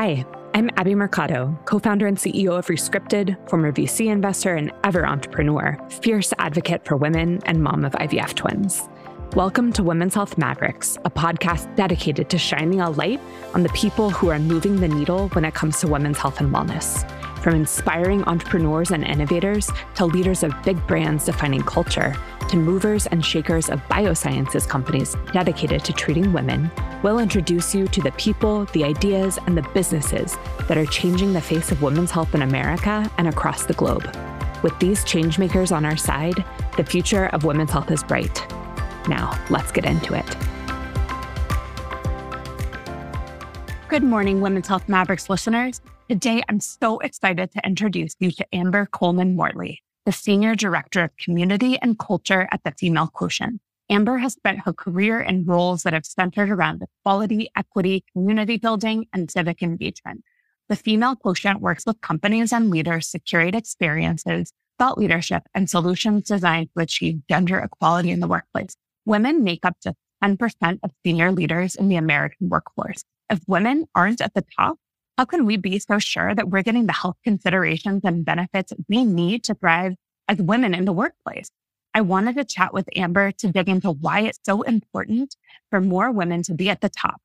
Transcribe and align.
Hi, 0.00 0.24
I'm 0.54 0.70
Abby 0.78 0.94
Mercado, 0.94 1.54
co 1.66 1.78
founder 1.78 2.06
and 2.06 2.16
CEO 2.16 2.58
of 2.58 2.70
Rescripted, 2.70 3.36
former 3.50 3.70
VC 3.70 4.06
investor 4.06 4.54
and 4.54 4.72
ever 4.82 5.06
entrepreneur, 5.06 5.78
fierce 5.90 6.32
advocate 6.38 6.86
for 6.86 6.96
women, 6.96 7.38
and 7.44 7.62
mom 7.62 7.84
of 7.84 7.92
IVF 7.92 8.32
twins. 8.32 8.88
Welcome 9.36 9.74
to 9.74 9.82
Women's 9.82 10.14
Health 10.14 10.38
Mavericks, 10.38 10.96
a 11.04 11.10
podcast 11.10 11.76
dedicated 11.76 12.30
to 12.30 12.38
shining 12.38 12.80
a 12.80 12.88
light 12.88 13.20
on 13.52 13.62
the 13.62 13.68
people 13.74 14.08
who 14.08 14.30
are 14.30 14.38
moving 14.38 14.80
the 14.80 14.88
needle 14.88 15.28
when 15.34 15.44
it 15.44 15.52
comes 15.52 15.80
to 15.80 15.86
women's 15.86 16.16
health 16.16 16.40
and 16.40 16.50
wellness. 16.50 17.06
From 17.42 17.54
inspiring 17.54 18.24
entrepreneurs 18.24 18.92
and 18.92 19.04
innovators 19.04 19.70
to 19.96 20.06
leaders 20.06 20.42
of 20.42 20.54
big 20.62 20.78
brands 20.86 21.26
defining 21.26 21.62
culture, 21.62 22.16
to 22.50 22.56
movers 22.56 23.06
and 23.06 23.24
shakers 23.24 23.70
of 23.70 23.80
biosciences 23.82 24.68
companies 24.68 25.14
dedicated 25.32 25.84
to 25.84 25.92
treating 25.92 26.32
women, 26.32 26.68
we'll 27.00 27.20
introduce 27.20 27.72
you 27.76 27.86
to 27.86 28.00
the 28.00 28.10
people, 28.12 28.64
the 28.72 28.82
ideas, 28.82 29.38
and 29.46 29.56
the 29.56 29.62
businesses 29.72 30.36
that 30.66 30.76
are 30.76 30.86
changing 30.86 31.32
the 31.32 31.40
face 31.40 31.70
of 31.70 31.80
women's 31.80 32.10
health 32.10 32.34
in 32.34 32.42
America 32.42 33.08
and 33.18 33.28
across 33.28 33.66
the 33.66 33.74
globe. 33.74 34.04
With 34.64 34.76
these 34.80 35.04
changemakers 35.04 35.70
on 35.70 35.84
our 35.84 35.96
side, 35.96 36.44
the 36.76 36.84
future 36.84 37.26
of 37.26 37.44
women's 37.44 37.70
health 37.70 37.90
is 37.92 38.02
bright. 38.02 38.44
Now, 39.06 39.40
let's 39.48 39.70
get 39.70 39.84
into 39.84 40.14
it. 40.14 40.26
Good 43.88 44.02
morning, 44.02 44.40
Women's 44.40 44.66
Health 44.66 44.88
Mavericks 44.88 45.30
listeners. 45.30 45.80
Today, 46.08 46.42
I'm 46.48 46.58
so 46.58 46.98
excited 46.98 47.52
to 47.52 47.64
introduce 47.64 48.16
you 48.18 48.32
to 48.32 48.46
Amber 48.52 48.86
Coleman 48.86 49.36
Mortley, 49.36 49.78
the 50.10 50.16
Senior 50.16 50.56
Director 50.56 51.04
of 51.04 51.16
Community 51.18 51.78
and 51.80 51.96
Culture 51.96 52.48
at 52.50 52.64
the 52.64 52.72
Female 52.72 53.06
Quotient. 53.06 53.60
Amber 53.88 54.18
has 54.18 54.32
spent 54.32 54.58
her 54.64 54.72
career 54.72 55.20
in 55.20 55.44
roles 55.44 55.84
that 55.84 55.92
have 55.92 56.04
centered 56.04 56.50
around 56.50 56.82
equality, 56.82 57.48
equity, 57.56 58.02
community 58.12 58.56
building, 58.56 59.06
and 59.12 59.30
civic 59.30 59.62
engagement. 59.62 60.24
The 60.68 60.74
Female 60.74 61.14
Quotient 61.14 61.60
works 61.60 61.86
with 61.86 62.00
companies 62.00 62.52
and 62.52 62.70
leaders 62.70 63.12
to 63.12 63.20
curate 63.20 63.54
experiences, 63.54 64.52
thought 64.80 64.98
leadership, 64.98 65.44
and 65.54 65.70
solutions 65.70 66.24
designed 66.24 66.70
to 66.76 66.82
achieve 66.82 67.20
gender 67.28 67.60
equality 67.60 68.10
in 68.10 68.18
the 68.18 68.26
workplace. 68.26 68.74
Women 69.04 69.44
make 69.44 69.64
up 69.64 69.76
just 69.80 69.96
10% 70.24 70.80
of 70.82 70.90
senior 71.06 71.30
leaders 71.30 71.76
in 71.76 71.86
the 71.86 71.94
American 71.94 72.48
workforce. 72.48 73.04
If 73.30 73.38
women 73.46 73.86
aren't 73.94 74.20
at 74.20 74.34
the 74.34 74.44
top, 74.58 74.76
how 75.18 75.24
can 75.24 75.46
we 75.46 75.56
be 75.56 75.78
so 75.78 75.98
sure 75.98 76.34
that 76.34 76.48
we're 76.48 76.62
getting 76.62 76.86
the 76.86 76.92
health 76.92 77.16
considerations 77.24 78.02
and 78.04 78.24
benefits 78.24 78.72
we 78.88 79.04
need 79.04 79.44
to 79.44 79.54
thrive 79.54 79.94
as 80.28 80.38
women 80.38 80.74
in 80.74 80.84
the 80.84 80.92
workplace? 80.92 81.50
I 81.92 82.00
wanted 82.02 82.36
to 82.36 82.44
chat 82.44 82.72
with 82.72 82.88
Amber 82.94 83.32
to 83.32 83.48
dig 83.48 83.68
into 83.68 83.90
why 83.90 84.20
it's 84.20 84.38
so 84.44 84.62
important 84.62 85.36
for 85.70 85.80
more 85.80 86.10
women 86.10 86.42
to 86.44 86.54
be 86.54 86.70
at 86.70 86.80
the 86.80 86.88
top, 86.88 87.20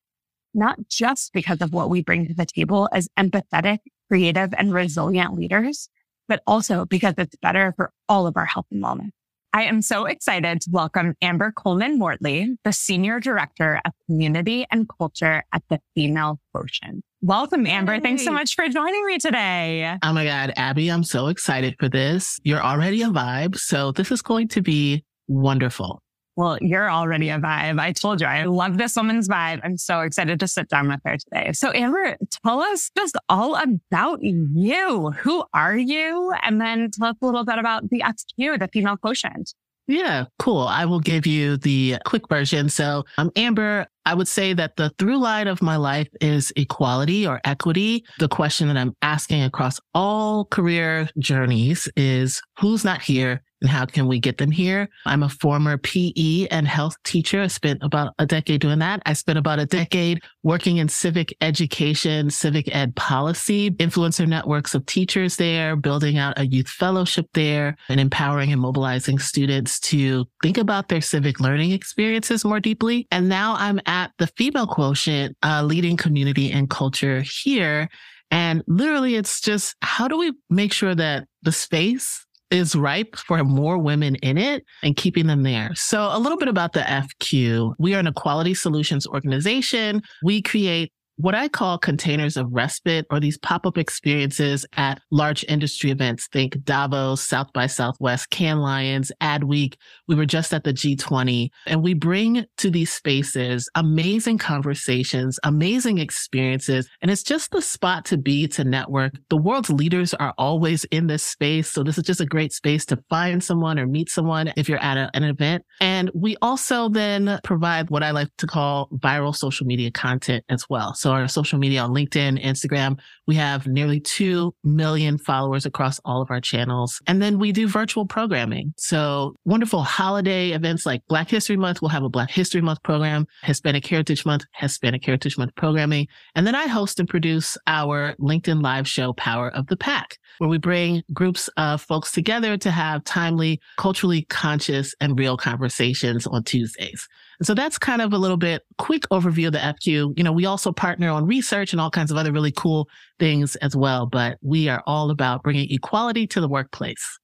not 0.54 0.88
just 0.90 1.34
because 1.34 1.62
of 1.62 1.72
what 1.72 1.90
we 1.90 2.02
bring 2.02 2.28
to 2.28 2.34
the 2.34 2.46
table 2.46 2.90
as 2.92 3.08
empathetic, 3.18 3.80
creative, 4.10 4.54
and 4.58 4.74
resilient 4.74 5.36
leaders, 5.36 5.90
but 6.28 6.42
also 6.48 6.86
because 6.86 7.14
it's 7.18 7.36
better 7.38 7.74
for 7.76 7.92
all 8.10 8.26
of 8.26 8.38
our 8.38 8.46
health 8.46 8.66
and 8.72 8.84
wellness. 8.84 9.12
I 9.54 9.64
am 9.64 9.82
so 9.82 10.06
excited 10.06 10.60
to 10.62 10.70
welcome 10.70 11.16
Amber 11.22 11.54
Coleman 11.56 11.98
Mortley, 11.98 12.58
the 12.66 12.74
Senior 12.74 13.22
Director 13.22 13.80
of 13.86 13.94
Community 14.06 14.66
and 14.70 14.86
Culture 14.90 15.44
at 15.54 15.64
the 15.70 15.80
Female 15.96 16.42
Quotient. 16.54 17.06
Welcome, 17.26 17.66
Amber. 17.66 17.94
Hey. 17.94 18.02
Thanks 18.02 18.24
so 18.24 18.32
much 18.32 18.54
for 18.54 18.70
joining 18.70 19.04
me 19.04 19.18
today. 19.18 19.98
Oh 20.04 20.14
my 20.14 20.26
God, 20.26 20.54
Abby, 20.58 20.90
I'm 20.90 21.04
so 21.04 21.26
excited 21.26 21.76
for 21.80 21.90
this. 21.90 22.40
You're 22.44 22.62
already 22.62 23.02
a 23.02 23.08
vibe. 23.08 23.58
So 23.58 23.92
this 23.92 24.12
is 24.12 24.22
going 24.22 24.48
to 24.50 24.62
be 24.62 25.04
wonderful. 25.28 26.04
Well, 26.36 26.60
you're 26.62 26.88
already 26.88 27.30
a 27.30 27.40
vibe. 27.40 27.80
I 27.80 27.94
told 27.94 28.22
you, 28.22 28.28
I 28.28 28.44
love 28.44 28.78
this 28.78 28.96
woman's 28.96 29.28
vibe. 29.28 29.60
I'm 29.64 29.76
so 29.76 30.02
excited 30.02 30.40
to 30.40 30.48
sit 30.48 30.70
down 30.70 30.88
with 30.88 31.00
her 31.04 31.18
today. 31.18 31.52
So, 31.54 31.72
Amber, 31.74 32.16
tell 32.46 32.62
us 32.62 32.92
just 32.96 33.18
all 33.28 33.56
about 33.56 34.20
you. 34.22 35.10
Who 35.10 35.46
are 35.52 35.76
you? 35.76 36.32
And 36.44 36.62
then 36.62 36.92
tell 36.92 37.08
us 37.08 37.16
a 37.24 37.26
little 37.26 37.44
bit 37.44 37.58
about 37.58 37.90
the 37.90 38.04
FQ, 38.06 38.60
the 38.60 38.70
female 38.72 38.98
quotient. 38.98 39.56
Yeah, 39.88 40.26
cool. 40.38 40.62
I 40.62 40.86
will 40.86 41.00
give 41.00 41.26
you 41.26 41.58
the 41.58 41.98
quick 42.06 42.30
version. 42.30 42.70
So 42.70 43.06
I'm 43.18 43.32
Amber. 43.36 43.88
I 44.06 44.14
would 44.14 44.28
say 44.28 44.54
that 44.54 44.76
the 44.76 44.92
through 44.98 45.18
line 45.18 45.48
of 45.48 45.62
my 45.62 45.78
life 45.78 46.08
is 46.22 46.54
equality 46.56 47.26
or 47.26 47.42
equity. 47.44 48.06
The 48.20 48.28
question 48.28 48.68
that 48.68 48.78
I'm 48.78 48.96
asking 49.02 49.44
across 49.44 49.80
all 49.94 50.46
career 50.46 51.10
journeys 51.18 51.90
is 51.96 52.42
who's 52.60 52.86
not 52.86 53.02
here 53.02 53.42
and 53.62 53.70
how 53.72 53.86
can 53.86 54.08
we 54.08 54.20
get 54.20 54.38
them 54.38 54.52
here? 54.52 54.90
I'm 55.06 55.24
a 55.24 55.30
former 55.30 55.78
PE 55.78 56.48
and 56.52 56.68
health 56.68 56.98
teacher. 57.04 57.42
I 57.42 57.48
spent 57.48 57.80
about 57.82 58.14
a 58.20 58.26
decade 58.26 58.62
doing 58.62 58.78
that. 58.80 59.02
I 59.08 59.14
spent 59.14 59.40
about 59.40 59.58
a 59.58 59.66
decade 59.66 60.22
working 60.44 60.78
in 60.78 60.88
civic 60.88 61.36
education, 61.42 62.30
civic 62.30 62.74
ed 62.76 62.96
policy, 62.96 63.72
influencer 63.72 64.28
networks 64.28 64.76
of 64.76 64.86
teachers 64.86 65.38
there, 65.38 65.76
building 65.76 66.20
out 66.20 66.38
a 66.38 66.46
youth 66.46 66.68
fellowship 66.68 67.28
there 67.34 67.76
and 67.90 68.00
empowering 68.00 68.52
and 68.52 68.62
mobilizing 68.62 69.18
students 69.18 69.80
to 69.80 70.26
think 70.44 70.60
about 70.60 70.90
their 70.90 71.02
civic 71.02 71.40
learning 71.40 71.72
experiences 71.72 72.46
more 72.46 72.60
deeply. 72.60 73.08
And 73.10 73.30
now 73.30 73.56
I'm 73.58 73.80
at 73.88 73.95
the 74.18 74.28
female 74.38 74.68
quotient, 74.68 75.36
uh, 75.44 75.64
leading 75.64 75.98
community 75.98 76.52
and 76.52 76.70
culture 76.70 77.22
here. 77.22 77.90
And 78.32 78.64
literally, 78.68 79.16
it's 79.16 79.40
just 79.42 79.76
how 79.82 80.08
do 80.08 80.18
we 80.18 80.34
make 80.50 80.74
sure 80.74 80.96
that 80.96 81.28
the 81.44 81.52
space 81.52 82.26
is 82.52 82.76
ripe 82.76 83.16
for 83.16 83.44
more 83.44 83.78
women 83.78 84.16
in 84.16 84.38
it 84.38 84.64
and 84.84 84.96
keeping 84.96 85.28
them 85.28 85.44
there. 85.44 85.74
So 85.76 86.10
a 86.12 86.20
little 86.20 86.38
bit 86.38 86.48
about 86.48 86.74
the 86.74 86.82
FQ. 86.82 87.74
We 87.80 87.96
are 87.96 88.00
an 88.00 88.08
equality 88.08 88.54
solutions 88.54 89.08
organization. 89.08 90.02
We 90.24 90.42
create 90.42 90.92
what 91.18 91.36
I 91.36 91.48
call 91.48 91.78
containers 91.78 92.36
of 92.36 92.48
respite 92.52 93.06
or 93.10 93.20
these 93.20 93.38
pop 93.38 93.66
up 93.66 93.78
experiences 93.78 94.66
at 94.76 95.02
large 95.12 95.46
industry 95.48 95.92
events. 95.92 96.28
Think 96.28 96.62
Davos, 96.64 97.22
South 97.22 97.52
by 97.54 97.68
Southwest, 97.68 98.30
Cannes 98.32 98.60
Lions, 98.60 99.12
Adweek. 99.22 99.76
We 100.08 100.16
were 100.16 100.26
just 100.26 100.54
at 100.54 100.64
the 100.64 100.74
G20 100.74 101.50
and 101.68 101.84
we 101.84 101.94
bring 101.94 102.46
to 102.58 102.70
these 102.70 102.92
spaces 102.92 103.70
amazing 103.76 104.38
conversations, 104.38 105.40
amazing 105.44 106.00
experiences. 106.00 106.90
And 107.02 107.10
it's 107.10 107.24
just 107.24 107.52
the 107.52 107.62
spot 107.62 108.06
to 108.06 108.18
be 108.18 108.48
to 108.50 108.64
network. 108.64 109.14
The 109.30 109.38
world's 109.38 109.70
leaders 109.70 110.14
are 110.16 110.34
always 110.38 110.84
in 110.86 111.08
this 111.08 111.26
space. 111.26 111.72
So 111.72 111.84
this 111.84 111.98
is 111.98 112.04
just 112.04 112.22
a 112.22 112.26
great 112.26 112.52
space 112.52 112.86
to 112.88 113.02
find 113.10 113.44
someone 113.44 113.80
or 113.80 113.88
meet 113.88 114.10
someone 114.10 114.52
if 114.58 114.68
you're 114.68 114.80
at 114.80 114.98
a, 114.98 115.10
an 115.14 115.24
event. 115.24 115.64
And 115.80 116.12
we 116.14 116.36
also 116.42 116.90
then 116.90 117.40
provide 117.44 117.90
what 117.90 118.04
I 118.04 118.12
like 118.12 118.30
to 118.40 118.48
call 118.48 118.90
viral 118.94 119.36
social 119.36 119.66
media 119.66 119.92
content 119.92 120.44
as 120.50 120.66
well. 120.70 120.94
So 120.94 121.05
our 121.12 121.28
social 121.28 121.60
media 121.60 121.82
on 121.82 121.92
LinkedIn, 121.92 122.44
Instagram, 122.44 123.00
we 123.28 123.36
have 123.36 123.68
nearly 123.68 124.00
2 124.00 124.54
million 124.64 125.18
followers 125.18 125.66
across 125.66 126.00
all 126.06 126.22
of 126.22 126.32
our 126.32 126.42
channels. 126.42 127.02
And 127.08 127.22
then 127.22 127.40
we 127.40 127.52
do 127.52 127.68
virtual 127.68 128.06
programming. 128.06 128.74
So 128.78 129.36
wonderful 129.46 129.84
holiday 129.84 130.52
events 130.52 130.86
like 130.86 131.02
Black 131.08 131.30
History 131.30 131.58
Month. 131.58 131.82
We'll 131.82 131.90
have 131.90 132.04
a 132.04 132.10
Black 132.10 132.30
History 132.30 132.62
Month 132.62 132.84
program, 132.84 133.28
Hispanic 133.44 133.86
Heritage 133.86 134.26
Month, 134.26 134.46
Hispanic 134.54 135.04
Heritage 135.06 135.38
Month 135.38 135.56
programming. 135.56 136.08
And 136.36 136.46
then 136.46 136.56
I 136.56 136.68
host 136.68 137.00
and 137.00 137.10
produce 137.10 137.58
our 137.68 138.16
LinkedIn 138.20 138.62
live 138.62 138.88
show, 138.88 139.14
Power 139.14 139.50
of 139.50 139.68
the 139.68 139.78
Pack, 139.78 140.18
where 140.38 140.50
we 140.50 140.58
bring 140.58 141.04
groups 141.14 141.50
of 141.58 141.82
folks 141.82 142.12
together 142.12 142.58
to 142.58 142.72
have 142.72 143.04
timely, 143.04 143.60
culturally 143.78 144.24
conscious 144.24 144.94
and 145.00 145.18
real 145.18 145.38
conversations 145.38 146.28
on 146.28 146.44
Tuesdays. 146.44 147.08
And 147.40 147.48
so 147.48 147.54
that's 147.54 147.78
kind 147.78 148.02
of 148.02 148.14
a 148.14 148.18
little 148.18 148.38
bit 148.38 148.64
quick 148.78 149.04
overview 149.12 149.48
of 149.48 149.54
the 149.54 149.60
FQ. 149.60 150.18
You 150.18 150.24
know, 150.24 150.32
we 150.32 150.46
also 150.46 150.72
partner 150.72 151.10
on 151.10 151.26
research 151.26 151.74
and 151.74 151.82
all 151.82 151.92
kinds 151.92 152.12
of 152.12 152.18
other 152.18 152.32
really 152.32 152.52
cool 152.52 152.88
things 153.20 153.56
as 153.58 153.76
well, 153.76 154.06
but 154.06 154.38
we 154.42 154.70
are 154.70 154.84
all 154.86 155.10
about 155.10 155.44
bringing 155.44 155.70
equality 155.72 156.28
to 156.28 156.42
the 156.42 156.48
workplace. 156.48 157.20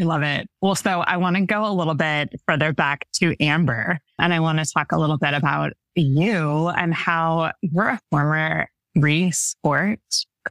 I 0.00 0.04
love 0.04 0.22
it. 0.22 0.48
Well, 0.60 0.74
so 0.74 1.00
I 1.00 1.16
want 1.16 1.36
to 1.36 1.46
go 1.46 1.64
a 1.64 1.72
little 1.72 1.94
bit 1.94 2.34
further 2.48 2.72
back 2.72 3.06
to 3.14 3.36
Amber 3.40 4.00
and 4.18 4.34
I 4.34 4.40
want 4.40 4.58
to 4.58 4.66
talk 4.66 4.92
a 4.92 4.98
little 4.98 5.18
bit 5.18 5.34
about 5.34 5.72
you 5.94 6.68
and 6.68 6.92
how 6.92 7.52
you're 7.62 7.90
a 7.90 8.00
former 8.10 8.68
re 8.96 9.30
sport 9.30 10.00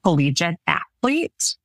collegiate 0.01 0.55
athlete. 0.67 1.55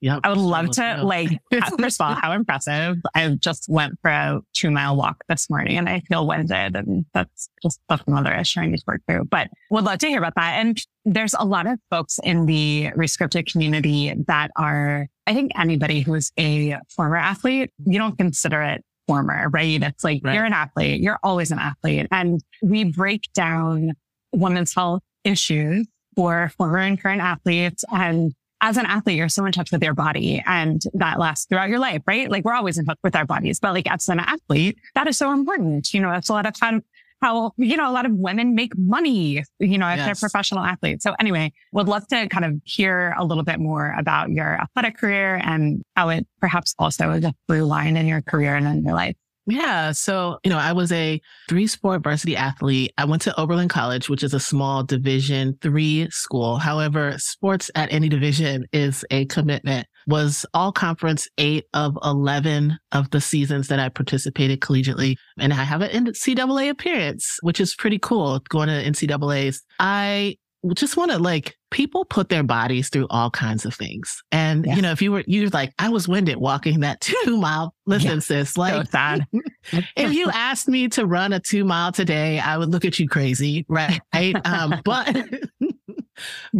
Yep. 0.00 0.20
I 0.24 0.28
would 0.28 0.38
love 0.38 0.70
to 0.72 1.02
like, 1.02 1.30
first 1.78 2.00
of 2.00 2.06
all, 2.06 2.14
how 2.14 2.32
impressive. 2.32 2.96
I 3.14 3.28
just 3.30 3.66
went 3.68 3.98
for 4.00 4.10
a 4.10 4.40
two 4.54 4.70
mile 4.70 4.96
walk 4.96 5.24
this 5.28 5.50
morning 5.50 5.76
and 5.76 5.88
I 5.88 6.00
feel 6.00 6.26
winded 6.26 6.76
and 6.76 7.04
that's 7.14 7.48
just 7.62 7.80
stuff 7.84 8.04
another 8.06 8.32
issue 8.32 8.60
I 8.60 8.66
need 8.66 8.78
to 8.78 8.84
work 8.86 9.00
through, 9.08 9.24
but 9.24 9.48
would 9.70 9.84
love 9.84 9.98
to 9.98 10.06
hear 10.06 10.18
about 10.18 10.34
that. 10.36 10.60
And 10.60 10.80
there's 11.04 11.34
a 11.34 11.44
lot 11.44 11.66
of 11.66 11.78
folks 11.90 12.20
in 12.22 12.46
the 12.46 12.90
Rescripted 12.96 13.50
community 13.50 14.14
that 14.28 14.50
are, 14.56 15.08
I 15.26 15.34
think 15.34 15.52
anybody 15.58 16.00
who's 16.00 16.30
a 16.38 16.76
former 16.88 17.16
athlete, 17.16 17.70
you 17.84 17.98
don't 17.98 18.16
consider 18.16 18.62
it 18.62 18.84
former, 19.08 19.48
right? 19.50 19.82
It's 19.82 20.04
like 20.04 20.20
right. 20.22 20.34
you're 20.34 20.44
an 20.44 20.52
athlete. 20.52 21.00
You're 21.00 21.18
always 21.24 21.50
an 21.50 21.58
athlete. 21.58 22.06
And 22.12 22.40
we 22.62 22.84
break 22.84 23.32
down 23.34 23.94
women's 24.32 24.74
health 24.74 25.02
issues 25.24 25.88
for 26.14 26.52
former 26.56 26.78
and 26.78 27.00
current 27.00 27.22
athletes 27.22 27.84
and 27.90 28.32
as 28.60 28.76
an 28.76 28.86
athlete, 28.86 29.16
you're 29.16 29.28
so 29.28 29.44
in 29.44 29.52
touch 29.52 29.70
with 29.70 29.82
your 29.82 29.94
body 29.94 30.42
and 30.46 30.82
that 30.94 31.18
lasts 31.18 31.46
throughout 31.46 31.68
your 31.68 31.78
life, 31.78 32.02
right? 32.06 32.30
Like 32.30 32.44
we're 32.44 32.54
always 32.54 32.76
in 32.78 32.84
touch 32.84 32.98
with 33.04 33.14
our 33.14 33.24
bodies, 33.24 33.60
but 33.60 33.72
like 33.72 33.90
as 33.90 34.08
an 34.08 34.20
athlete, 34.20 34.78
that 34.94 35.06
is 35.06 35.16
so 35.16 35.32
important. 35.32 35.94
You 35.94 36.00
know, 36.00 36.10
that's 36.10 36.28
a 36.28 36.32
lot 36.32 36.46
of 36.46 36.58
time 36.58 36.82
how, 37.20 37.52
you 37.56 37.76
know, 37.76 37.90
a 37.90 37.92
lot 37.92 38.06
of 38.06 38.12
women 38.12 38.54
make 38.54 38.76
money, 38.78 39.42
you 39.58 39.78
know, 39.78 39.88
if 39.88 39.96
Yes. 39.98 40.06
they're 40.06 40.14
professional 40.28 40.62
athletes. 40.64 41.02
So 41.02 41.14
anyway, 41.18 41.52
would 41.72 41.88
love 41.88 42.06
to 42.08 42.28
kind 42.28 42.44
of 42.44 42.60
hear 42.64 43.14
a 43.18 43.24
little 43.24 43.42
bit 43.44 43.58
more 43.58 43.94
about 43.98 44.30
your 44.30 44.60
athletic 44.60 44.96
career 44.96 45.40
and 45.42 45.82
how 45.96 46.10
it 46.10 46.26
perhaps 46.40 46.74
also 46.78 47.10
is 47.12 47.24
a 47.24 47.34
through 47.48 47.64
line 47.64 47.96
in 47.96 48.06
your 48.06 48.22
career 48.22 48.54
and 48.54 48.66
in 48.66 48.84
your 48.84 48.94
life. 48.94 49.16
Yeah. 49.48 49.92
So, 49.92 50.38
you 50.44 50.50
know, 50.50 50.58
I 50.58 50.72
was 50.72 50.92
a 50.92 51.20
three 51.48 51.66
sport 51.66 52.02
varsity 52.02 52.36
athlete. 52.36 52.92
I 52.98 53.06
went 53.06 53.22
to 53.22 53.40
Oberlin 53.40 53.68
College, 53.68 54.10
which 54.10 54.22
is 54.22 54.34
a 54.34 54.40
small 54.40 54.84
division 54.84 55.56
three 55.62 56.06
school. 56.10 56.58
However, 56.58 57.14
sports 57.16 57.70
at 57.74 57.90
any 57.90 58.10
division 58.10 58.66
is 58.74 59.06
a 59.10 59.24
commitment. 59.26 59.86
Was 60.06 60.44
all 60.52 60.70
conference 60.70 61.28
eight 61.38 61.64
of 61.72 61.96
11 62.04 62.78
of 62.92 63.10
the 63.10 63.22
seasons 63.22 63.68
that 63.68 63.80
I 63.80 63.88
participated 63.88 64.60
collegiately. 64.60 65.16
And 65.38 65.52
I 65.54 65.64
have 65.64 65.80
an 65.80 66.06
NCAA 66.06 66.68
appearance, 66.68 67.38
which 67.40 67.58
is 67.58 67.74
pretty 67.74 67.98
cool 67.98 68.40
going 68.50 68.68
to 68.68 68.84
NCAAs. 68.84 69.60
I 69.80 70.36
just 70.74 70.96
want 70.96 71.10
to 71.10 71.18
like 71.18 71.56
people 71.70 72.04
put 72.04 72.28
their 72.28 72.42
bodies 72.42 72.88
through 72.88 73.06
all 73.10 73.30
kinds 73.30 73.64
of 73.64 73.74
things. 73.74 74.22
And, 74.32 74.66
Yeah. 74.66 74.76
you 74.76 74.82
know, 74.82 74.90
if 74.90 75.00
you 75.02 75.12
were, 75.12 75.22
you're 75.26 75.48
like, 75.50 75.72
I 75.78 75.88
was 75.88 76.08
winded 76.08 76.36
walking 76.38 76.80
that 76.80 77.00
two 77.24 77.36
mile, 77.36 77.74
listen, 77.86 78.10
Yeah. 78.14 78.18
sis, 78.20 78.56
like, 78.56 78.88
sad. 78.90 79.26
if 79.96 80.12
you 80.12 80.30
asked 80.34 80.68
me 80.68 80.88
to 80.88 81.06
run 81.06 81.32
a 81.32 81.40
two 81.40 81.64
mile 81.64 81.92
today, 81.92 82.38
I 82.40 82.56
would 82.56 82.70
look 82.70 82.84
at 82.84 82.98
you 82.98 83.08
crazy, 83.08 83.66
right? 83.68 84.00
um, 84.44 84.80
but, 84.84 85.16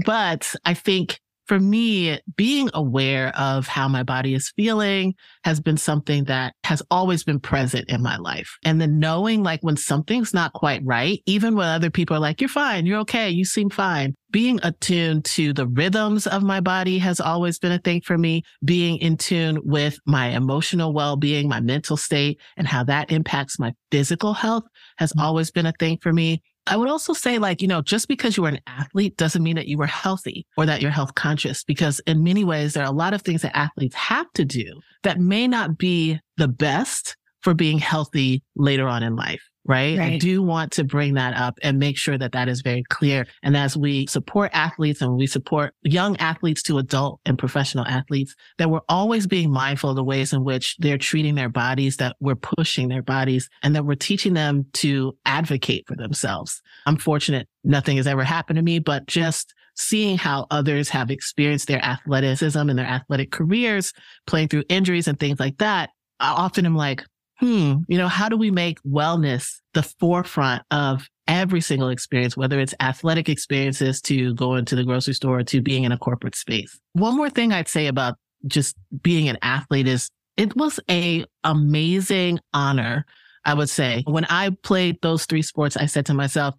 but 0.04 0.54
I 0.64 0.74
think 0.74 1.20
for 1.48 1.58
me, 1.58 2.20
being 2.36 2.70
aware 2.74 3.36
of 3.36 3.66
how 3.66 3.88
my 3.88 4.02
body 4.02 4.34
is 4.34 4.52
feeling 4.54 5.14
has 5.44 5.60
been 5.60 5.78
something 5.78 6.24
that 6.24 6.54
has 6.64 6.82
always 6.90 7.24
been 7.24 7.40
present 7.40 7.88
in 7.88 8.02
my 8.02 8.16
life. 8.18 8.56
And 8.64 8.80
then 8.80 8.98
knowing 8.98 9.42
like 9.42 9.62
when 9.62 9.76
something's 9.76 10.34
not 10.34 10.52
quite 10.52 10.82
right, 10.84 11.20
even 11.26 11.56
when 11.56 11.66
other 11.66 11.90
people 11.90 12.16
are 12.16 12.20
like, 12.20 12.40
you're 12.40 12.48
fine, 12.48 12.86
you're 12.86 13.00
okay, 13.00 13.30
you 13.30 13.44
seem 13.44 13.70
fine. 13.70 14.14
Being 14.30 14.60
attuned 14.62 15.24
to 15.24 15.54
the 15.54 15.66
rhythms 15.66 16.26
of 16.26 16.42
my 16.42 16.60
body 16.60 16.98
has 16.98 17.18
always 17.18 17.58
been 17.58 17.72
a 17.72 17.78
thing 17.78 18.02
for 18.02 18.18
me. 18.18 18.42
Being 18.62 18.98
in 18.98 19.16
tune 19.16 19.58
with 19.64 19.98
my 20.04 20.26
emotional 20.28 20.92
well-being, 20.92 21.48
my 21.48 21.60
mental 21.60 21.96
state, 21.96 22.38
and 22.58 22.68
how 22.68 22.84
that 22.84 23.10
impacts 23.10 23.58
my 23.58 23.72
physical 23.90 24.34
health 24.34 24.64
has 24.98 25.12
mm-hmm. 25.12 25.24
always 25.24 25.50
been 25.50 25.66
a 25.66 25.72
thing 25.72 25.98
for 26.02 26.12
me. 26.12 26.42
I 26.70 26.76
would 26.76 26.88
also 26.88 27.14
say 27.14 27.38
like, 27.38 27.62
you 27.62 27.68
know, 27.68 27.80
just 27.80 28.08
because 28.08 28.36
you 28.36 28.42
were 28.42 28.50
an 28.50 28.60
athlete 28.66 29.16
doesn't 29.16 29.42
mean 29.42 29.56
that 29.56 29.68
you 29.68 29.78
were 29.78 29.86
healthy 29.86 30.46
or 30.56 30.66
that 30.66 30.82
you're 30.82 30.90
health 30.90 31.14
conscious 31.14 31.64
because 31.64 32.00
in 32.06 32.22
many 32.22 32.44
ways, 32.44 32.74
there 32.74 32.84
are 32.84 32.92
a 32.92 32.96
lot 32.96 33.14
of 33.14 33.22
things 33.22 33.42
that 33.42 33.56
athletes 33.56 33.94
have 33.94 34.30
to 34.34 34.44
do 34.44 34.80
that 35.02 35.18
may 35.18 35.48
not 35.48 35.78
be 35.78 36.20
the 36.36 36.48
best 36.48 37.16
for 37.42 37.54
being 37.54 37.78
healthy 37.78 38.42
later 38.54 38.86
on 38.86 39.02
in 39.02 39.16
life. 39.16 39.42
Right? 39.64 39.98
I 39.98 40.16
do 40.16 40.42
want 40.42 40.72
to 40.72 40.84
bring 40.84 41.14
that 41.14 41.36
up 41.36 41.58
and 41.62 41.78
make 41.78 41.98
sure 41.98 42.16
that 42.16 42.32
that 42.32 42.48
is 42.48 42.62
very 42.62 42.84
clear. 42.88 43.26
And 43.42 43.54
as 43.54 43.76
we 43.76 44.06
support 44.06 44.50
athletes 44.54 45.02
and 45.02 45.16
we 45.16 45.26
support 45.26 45.74
young 45.82 46.16
athletes 46.16 46.62
to 46.64 46.78
adult 46.78 47.20
and 47.26 47.38
professional 47.38 47.86
athletes, 47.86 48.34
that 48.56 48.70
we're 48.70 48.80
always 48.88 49.26
being 49.26 49.50
mindful 49.50 49.90
of 49.90 49.96
the 49.96 50.04
ways 50.04 50.32
in 50.32 50.42
which 50.42 50.76
they're 50.78 50.96
treating 50.96 51.34
their 51.34 51.50
bodies, 51.50 51.98
that 51.98 52.16
we're 52.18 52.34
pushing 52.34 52.88
their 52.88 53.02
bodies 53.02 53.50
and 53.62 53.74
that 53.74 53.84
we're 53.84 53.94
teaching 53.94 54.32
them 54.32 54.64
to 54.74 55.14
advocate 55.26 55.84
for 55.86 55.96
themselves. 55.96 56.62
I'm 56.86 56.96
fortunate 56.96 57.46
nothing 57.62 57.98
has 57.98 58.06
ever 58.06 58.24
happened 58.24 58.56
to 58.56 58.62
me, 58.62 58.78
but 58.78 59.06
just 59.06 59.52
seeing 59.76 60.16
how 60.16 60.46
others 60.50 60.88
have 60.88 61.10
experienced 61.10 61.68
their 61.68 61.84
athleticism 61.84 62.58
and 62.58 62.78
their 62.78 62.86
athletic 62.86 63.30
careers, 63.30 63.92
playing 64.26 64.48
through 64.48 64.64
injuries 64.68 65.08
and 65.08 65.20
things 65.20 65.38
like 65.38 65.58
that, 65.58 65.90
I 66.20 66.30
often 66.30 66.66
am 66.66 66.74
like, 66.74 67.04
hmm, 67.38 67.76
you 67.88 67.98
know, 67.98 68.08
how 68.08 68.28
do 68.28 68.36
we 68.36 68.50
make 68.50 68.82
wellness 68.82 69.60
the 69.74 69.82
forefront 69.82 70.62
of 70.70 71.08
every 71.26 71.60
single 71.60 71.88
experience, 71.88 72.36
whether 72.36 72.58
it's 72.58 72.74
athletic 72.80 73.28
experiences 73.28 74.00
to 74.02 74.34
going 74.34 74.64
to 74.64 74.76
the 74.76 74.84
grocery 74.84 75.14
store 75.14 75.42
to 75.42 75.60
being 75.60 75.84
in 75.84 75.92
a 75.92 75.98
corporate 75.98 76.34
space? 76.34 76.78
One 76.94 77.16
more 77.16 77.30
thing 77.30 77.52
I'd 77.52 77.68
say 77.68 77.86
about 77.86 78.16
just 78.46 78.76
being 79.02 79.28
an 79.28 79.38
athlete 79.42 79.88
is 79.88 80.10
it 80.36 80.56
was 80.56 80.80
a 80.90 81.24
amazing 81.44 82.40
honor. 82.54 83.04
I 83.44 83.54
would 83.54 83.70
say 83.70 84.02
when 84.06 84.26
I 84.26 84.50
played 84.62 85.00
those 85.00 85.26
three 85.26 85.42
sports, 85.42 85.76
I 85.76 85.86
said 85.86 86.06
to 86.06 86.14
myself, 86.14 86.54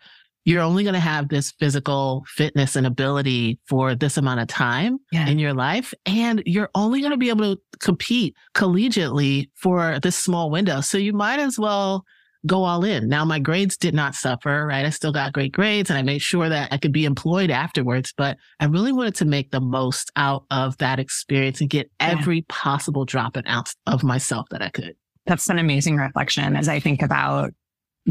you're 0.46 0.62
only 0.62 0.84
going 0.84 0.94
to 0.94 1.00
have 1.00 1.30
this 1.30 1.52
physical 1.52 2.24
fitness 2.28 2.76
and 2.76 2.88
ability 2.88 3.60
for 3.68 3.94
this 3.96 4.18
amount 4.18 4.40
of 4.40 4.48
time 4.48 4.98
Yeah. 5.12 5.28
in 5.28 5.38
your 5.40 5.54
life. 5.54 5.94
And 6.06 6.42
you're 6.46 6.70
only 6.76 7.02
going 7.02 7.12
to 7.12 7.18
be 7.18 7.30
able 7.30 7.56
to 7.56 7.62
compete 7.80 8.36
collegiately 8.56 9.50
for 9.56 10.00
this 10.02 10.16
small 10.16 10.50
window. 10.50 10.82
So 10.82 10.98
you 10.98 11.14
might 11.14 11.40
as 11.40 11.60
well 11.60 12.04
go 12.48 12.64
all 12.64 12.86
in. 12.86 13.10
Now, 13.10 13.26
my 13.26 13.38
grades 13.38 13.76
did 13.76 13.94
not 13.94 14.16
suffer, 14.16 14.66
right? 14.66 14.86
I 14.86 14.92
still 14.92 15.12
got 15.12 15.34
great 15.34 15.52
grades 15.52 15.90
and 15.90 16.00
I 16.00 16.04
made 16.04 16.22
sure 16.22 16.48
that 16.48 16.72
I 16.72 16.78
could 16.78 16.94
be 16.94 17.04
employed 17.04 17.52
afterwards, 17.52 18.14
but 18.16 18.38
I 18.62 18.66
really 18.66 18.94
wanted 18.94 19.16
to 19.16 19.26
make 19.26 19.52
the 19.52 19.60
most 19.60 20.10
out 20.16 20.46
of 20.50 20.78
that 20.78 21.00
experience 21.00 21.60
and 21.60 21.70
get 21.70 21.92
Yeah. 22.00 22.12
every 22.18 22.44
possible 22.44 23.04
drop 23.04 23.36
and 23.36 23.46
ounce 23.48 23.76
of 23.88 24.04
myself 24.04 24.48
that 24.52 24.62
I 24.62 24.70
could. 24.70 24.94
That's 25.26 25.50
an 25.50 25.60
amazing 25.60 25.98
reflection 25.98 26.56
as 26.56 26.70
I 26.70 26.80
think 26.80 27.02
about 27.02 27.52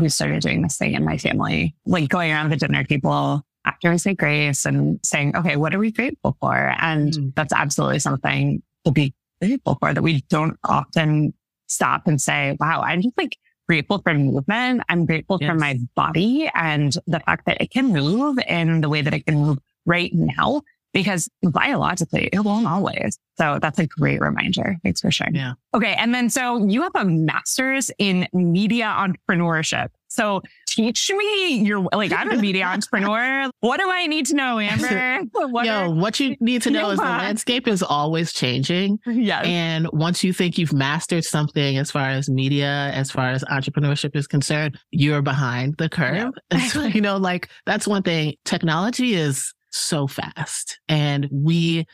we 0.02 0.08
started 0.08 0.42
doing 0.42 0.62
this 0.62 0.76
thing 0.76 0.94
in 0.94 1.04
my 1.04 1.18
family, 1.18 1.74
like 1.86 2.08
going 2.08 2.30
around 2.32 2.50
the 2.50 2.56
dinner 2.56 2.84
table 2.84 3.42
after 3.64 3.90
we 3.90 3.98
say 3.98 4.14
grace 4.14 4.64
and 4.64 4.98
saying, 5.04 5.36
okay, 5.36 5.56
what 5.56 5.74
are 5.74 5.78
we 5.78 5.92
grateful 5.92 6.36
for? 6.40 6.74
And 6.80 7.12
Mm. 7.12 7.34
that's 7.34 7.52
absolutely 7.52 7.98
something 7.98 8.62
to 8.84 8.92
be 8.92 9.14
grateful 9.40 9.76
for 9.80 9.92
that 9.94 10.02
we 10.02 10.22
don't 10.28 10.56
often 10.64 11.34
stop 11.66 12.06
and 12.06 12.20
say, 12.20 12.56
wow, 12.60 12.80
I'm 12.82 13.02
just 13.02 13.16
like 13.18 13.36
grateful 13.68 14.00
for 14.02 14.14
movement. 14.14 14.82
I'm 14.88 15.04
grateful 15.04 15.38
for 15.38 15.54
my 15.54 15.78
body 15.94 16.50
and 16.54 16.96
the 17.06 17.20
fact 17.20 17.44
that 17.46 17.60
it 17.60 17.70
can 17.70 17.92
move 17.92 18.38
in 18.48 18.80
the 18.80 18.88
way 18.88 19.02
that 19.02 19.12
it 19.12 19.26
can 19.26 19.36
move 19.36 19.58
right 19.84 20.10
now. 20.14 20.62
Because 20.94 21.28
biologically, 21.42 22.28
it 22.32 22.40
won't 22.40 22.66
always. 22.66 23.18
So 23.36 23.58
that's 23.60 23.78
a 23.78 23.86
great 23.86 24.20
reminder. 24.20 24.76
Thanks 24.82 25.00
for 25.00 25.10
sharing. 25.10 25.34
Yeah. 25.34 25.52
Okay. 25.74 25.94
And 25.94 26.14
then 26.14 26.28
so 26.30 26.66
you 26.66 26.82
have 26.82 26.92
a 26.96 27.04
master's 27.04 27.90
in 27.98 28.26
media 28.32 28.86
entrepreneurship. 28.86 29.88
So 30.10 30.40
teach 30.66 31.10
me 31.14 31.58
your, 31.60 31.86
like, 31.92 32.12
I'm 32.12 32.30
a 32.32 32.36
media 32.38 32.64
entrepreneur. 32.72 33.50
What 33.60 33.78
do 33.78 33.88
I 33.90 34.06
need 34.06 34.26
to 34.26 34.34
know, 34.34 34.58
Amber? 34.60 35.20
What 35.32 35.66
Yo, 35.66 35.72
are- 35.72 35.90
what 35.94 36.18
you 36.18 36.34
need 36.40 36.62
to 36.62 36.70
know 36.72 36.90
is 36.90 36.98
the 36.98 37.04
landscape 37.04 37.68
is 37.68 37.82
always 37.82 38.32
changing. 38.32 38.98
yes. 39.06 39.44
And 39.46 39.86
once 39.92 40.24
you 40.24 40.32
think 40.32 40.56
you've 40.58 40.72
mastered 40.72 41.24
something 41.24 41.76
as 41.76 41.90
far 41.90 42.08
as 42.08 42.28
media, 42.30 42.90
as 42.94 43.10
far 43.10 43.28
as 43.28 43.44
entrepreneurship 43.44 44.16
is 44.16 44.26
concerned, 44.26 44.78
you're 44.90 45.22
behind 45.22 45.76
the 45.76 45.88
curve. 45.90 46.32
So, 46.70 46.84
you 46.84 47.02
know, 47.02 47.18
like 47.18 47.50
that's 47.66 47.86
one 47.86 48.02
thing. 48.02 48.34
Technology 48.46 49.14
is 49.14 49.52
so 49.78 50.06
fast 50.06 50.80
and 50.88 51.28
we 51.30 51.86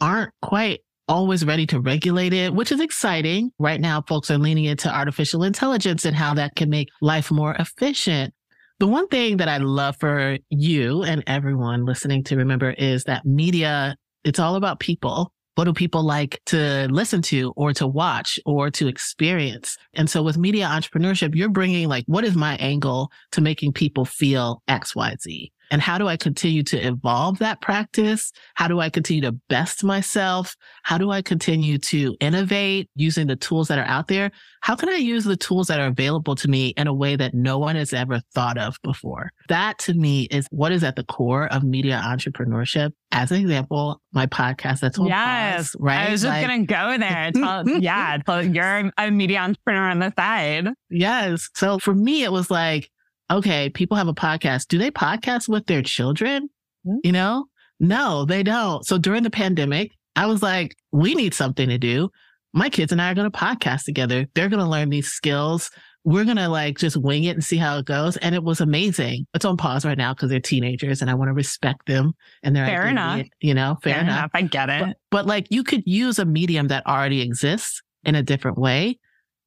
aren't 0.00 0.32
quite 0.42 0.80
always 1.08 1.44
ready 1.44 1.66
to 1.66 1.80
regulate 1.80 2.32
it, 2.32 2.54
which 2.54 2.70
is 2.70 2.80
exciting. 2.80 3.50
Right 3.58 3.80
now, 3.80 4.02
folks 4.02 4.30
are 4.30 4.38
leaning 4.38 4.64
into 4.64 4.94
artificial 4.94 5.42
intelligence 5.42 6.04
and 6.04 6.14
how 6.14 6.34
that 6.34 6.54
can 6.54 6.68
make 6.68 6.88
life 7.00 7.30
more 7.30 7.54
efficient. 7.58 8.34
The 8.78 8.86
one 8.86 9.08
thing 9.08 9.38
that 9.38 9.48
I 9.48 9.56
love 9.56 9.96
for 9.98 10.38
you 10.50 11.02
and 11.02 11.24
everyone 11.26 11.84
listening 11.84 12.22
to 12.24 12.36
remember 12.36 12.70
is 12.70 13.04
that 13.04 13.24
media, 13.24 13.96
it's 14.22 14.38
all 14.38 14.54
about 14.54 14.78
people. 14.78 15.32
What 15.56 15.64
do 15.64 15.72
people 15.72 16.04
like 16.04 16.40
to 16.46 16.86
listen 16.88 17.20
to 17.22 17.52
or 17.56 17.72
to 17.72 17.88
watch 17.88 18.38
or 18.46 18.70
to 18.70 18.86
experience? 18.86 19.76
And 19.94 20.08
so 20.08 20.22
with 20.22 20.38
media 20.38 20.66
entrepreneurship, 20.66 21.34
you're 21.34 21.48
bringing 21.48 21.88
like, 21.88 22.04
what 22.06 22.24
is 22.24 22.36
my 22.36 22.54
angle 22.58 23.10
to 23.32 23.40
making 23.40 23.72
people 23.72 24.04
feel 24.04 24.62
X, 24.68 24.94
Y, 24.94 25.16
Z? 25.20 25.50
And 25.70 25.82
how 25.82 25.98
do 25.98 26.08
I 26.08 26.16
continue 26.16 26.62
to 26.64 26.78
evolve 26.78 27.38
that 27.38 27.60
practice? 27.60 28.32
How 28.54 28.68
do 28.68 28.80
I 28.80 28.90
continue 28.90 29.22
to 29.22 29.32
best 29.48 29.84
myself? 29.84 30.56
How 30.82 30.98
do 30.98 31.10
I 31.10 31.22
continue 31.22 31.78
to 31.78 32.16
innovate 32.20 32.88
using 32.94 33.26
the 33.26 33.36
tools 33.36 33.68
that 33.68 33.78
are 33.78 33.84
out 33.84 34.08
there? 34.08 34.30
How 34.62 34.74
can 34.74 34.88
I 34.88 34.96
use 34.96 35.24
the 35.24 35.36
tools 35.36 35.68
that 35.68 35.80
are 35.80 35.86
available 35.86 36.34
to 36.36 36.48
me 36.48 36.68
in 36.76 36.86
a 36.86 36.94
way 36.94 37.16
that 37.16 37.34
no 37.34 37.58
one 37.58 37.76
has 37.76 37.92
ever 37.92 38.20
thought 38.34 38.58
of 38.58 38.76
before? 38.82 39.30
That 39.48 39.78
to 39.80 39.94
me 39.94 40.24
is 40.30 40.46
what 40.50 40.72
is 40.72 40.82
at 40.82 40.96
the 40.96 41.04
core 41.04 41.46
of 41.52 41.62
media 41.64 42.02
entrepreneurship. 42.04 42.92
As 43.12 43.30
an 43.30 43.40
example, 43.40 44.00
my 44.12 44.26
podcast 44.26 44.80
that's 44.80 44.98
on 44.98 45.06
yes. 45.06 45.56
pause, 45.56 45.76
right? 45.78 46.08
I 46.08 46.12
was 46.12 46.22
just 46.22 46.30
Like, 46.30 46.46
going 46.46 46.66
to 46.66 46.72
go 46.72 46.98
there. 46.98 47.32
Tell, 47.32 47.68
yeah. 47.80 48.18
Tell, 48.18 48.44
you're 48.44 48.90
a 48.98 49.10
media 49.10 49.38
entrepreneur 49.38 49.88
on 49.90 49.98
the 50.00 50.12
side. 50.16 50.68
Yes. 50.90 51.48
So 51.54 51.78
for 51.78 51.94
me, 51.94 52.22
it 52.22 52.32
was 52.32 52.50
like, 52.50 52.90
okay, 53.30 53.70
people 53.70 53.96
have 53.96 54.08
a 54.08 54.14
podcast. 54.14 54.68
Do 54.68 54.78
they 54.78 54.90
podcast 54.90 55.48
with 55.48 55.66
their 55.66 55.82
children? 55.82 56.48
Hmm. 56.84 56.96
You 57.04 57.12
know? 57.12 57.46
No, 57.80 58.24
they 58.24 58.42
don't. 58.42 58.84
So 58.84 58.98
during 58.98 59.22
the 59.22 59.30
pandemic, 59.30 59.92
I 60.16 60.26
was 60.26 60.42
like, 60.42 60.74
we 60.90 61.14
need 61.14 61.34
something 61.34 61.68
to 61.68 61.78
do. 61.78 62.10
My 62.52 62.68
kids 62.68 62.92
and 62.92 63.00
I 63.00 63.10
are 63.10 63.14
going 63.14 63.30
to 63.30 63.38
podcast 63.38 63.84
together. 63.84 64.26
They're 64.34 64.48
going 64.48 64.62
to 64.62 64.68
learn 64.68 64.88
these 64.90 65.08
skills. 65.08 65.70
We're 66.04 66.24
going 66.24 66.38
to 66.38 66.48
like 66.48 66.78
just 66.78 66.96
wing 66.96 67.24
it 67.24 67.32
and 67.36 67.44
see 67.44 67.58
how 67.58 67.78
it 67.78 67.84
goes. 67.84 68.16
And 68.16 68.34
it 68.34 68.42
was 68.42 68.60
amazing. 68.60 69.26
It's 69.34 69.44
on 69.44 69.56
pause 69.56 69.84
right 69.84 69.98
now 69.98 70.14
because 70.14 70.30
they're 70.30 70.40
teenagers 70.40 71.02
and 71.02 71.10
I 71.10 71.14
want 71.14 71.28
to 71.28 71.34
respect 71.34 71.86
them 71.86 72.14
and 72.42 72.56
their 72.56 72.66
Fair 72.66 72.84
identity, 72.84 73.20
enough. 73.20 73.26
You 73.40 73.54
know, 73.54 73.76
fair, 73.82 74.00
enough. 74.00 74.30
I 74.34 74.42
get 74.42 74.70
it. 74.70 74.84
But, 74.86 74.96
but 75.10 75.26
like 75.26 75.46
you 75.50 75.62
could 75.62 75.82
use 75.84 76.18
a 76.18 76.24
medium 76.24 76.68
that 76.68 76.86
already 76.86 77.20
exists 77.20 77.82
in 78.04 78.14
a 78.14 78.22
different 78.22 78.58
way. 78.58 78.98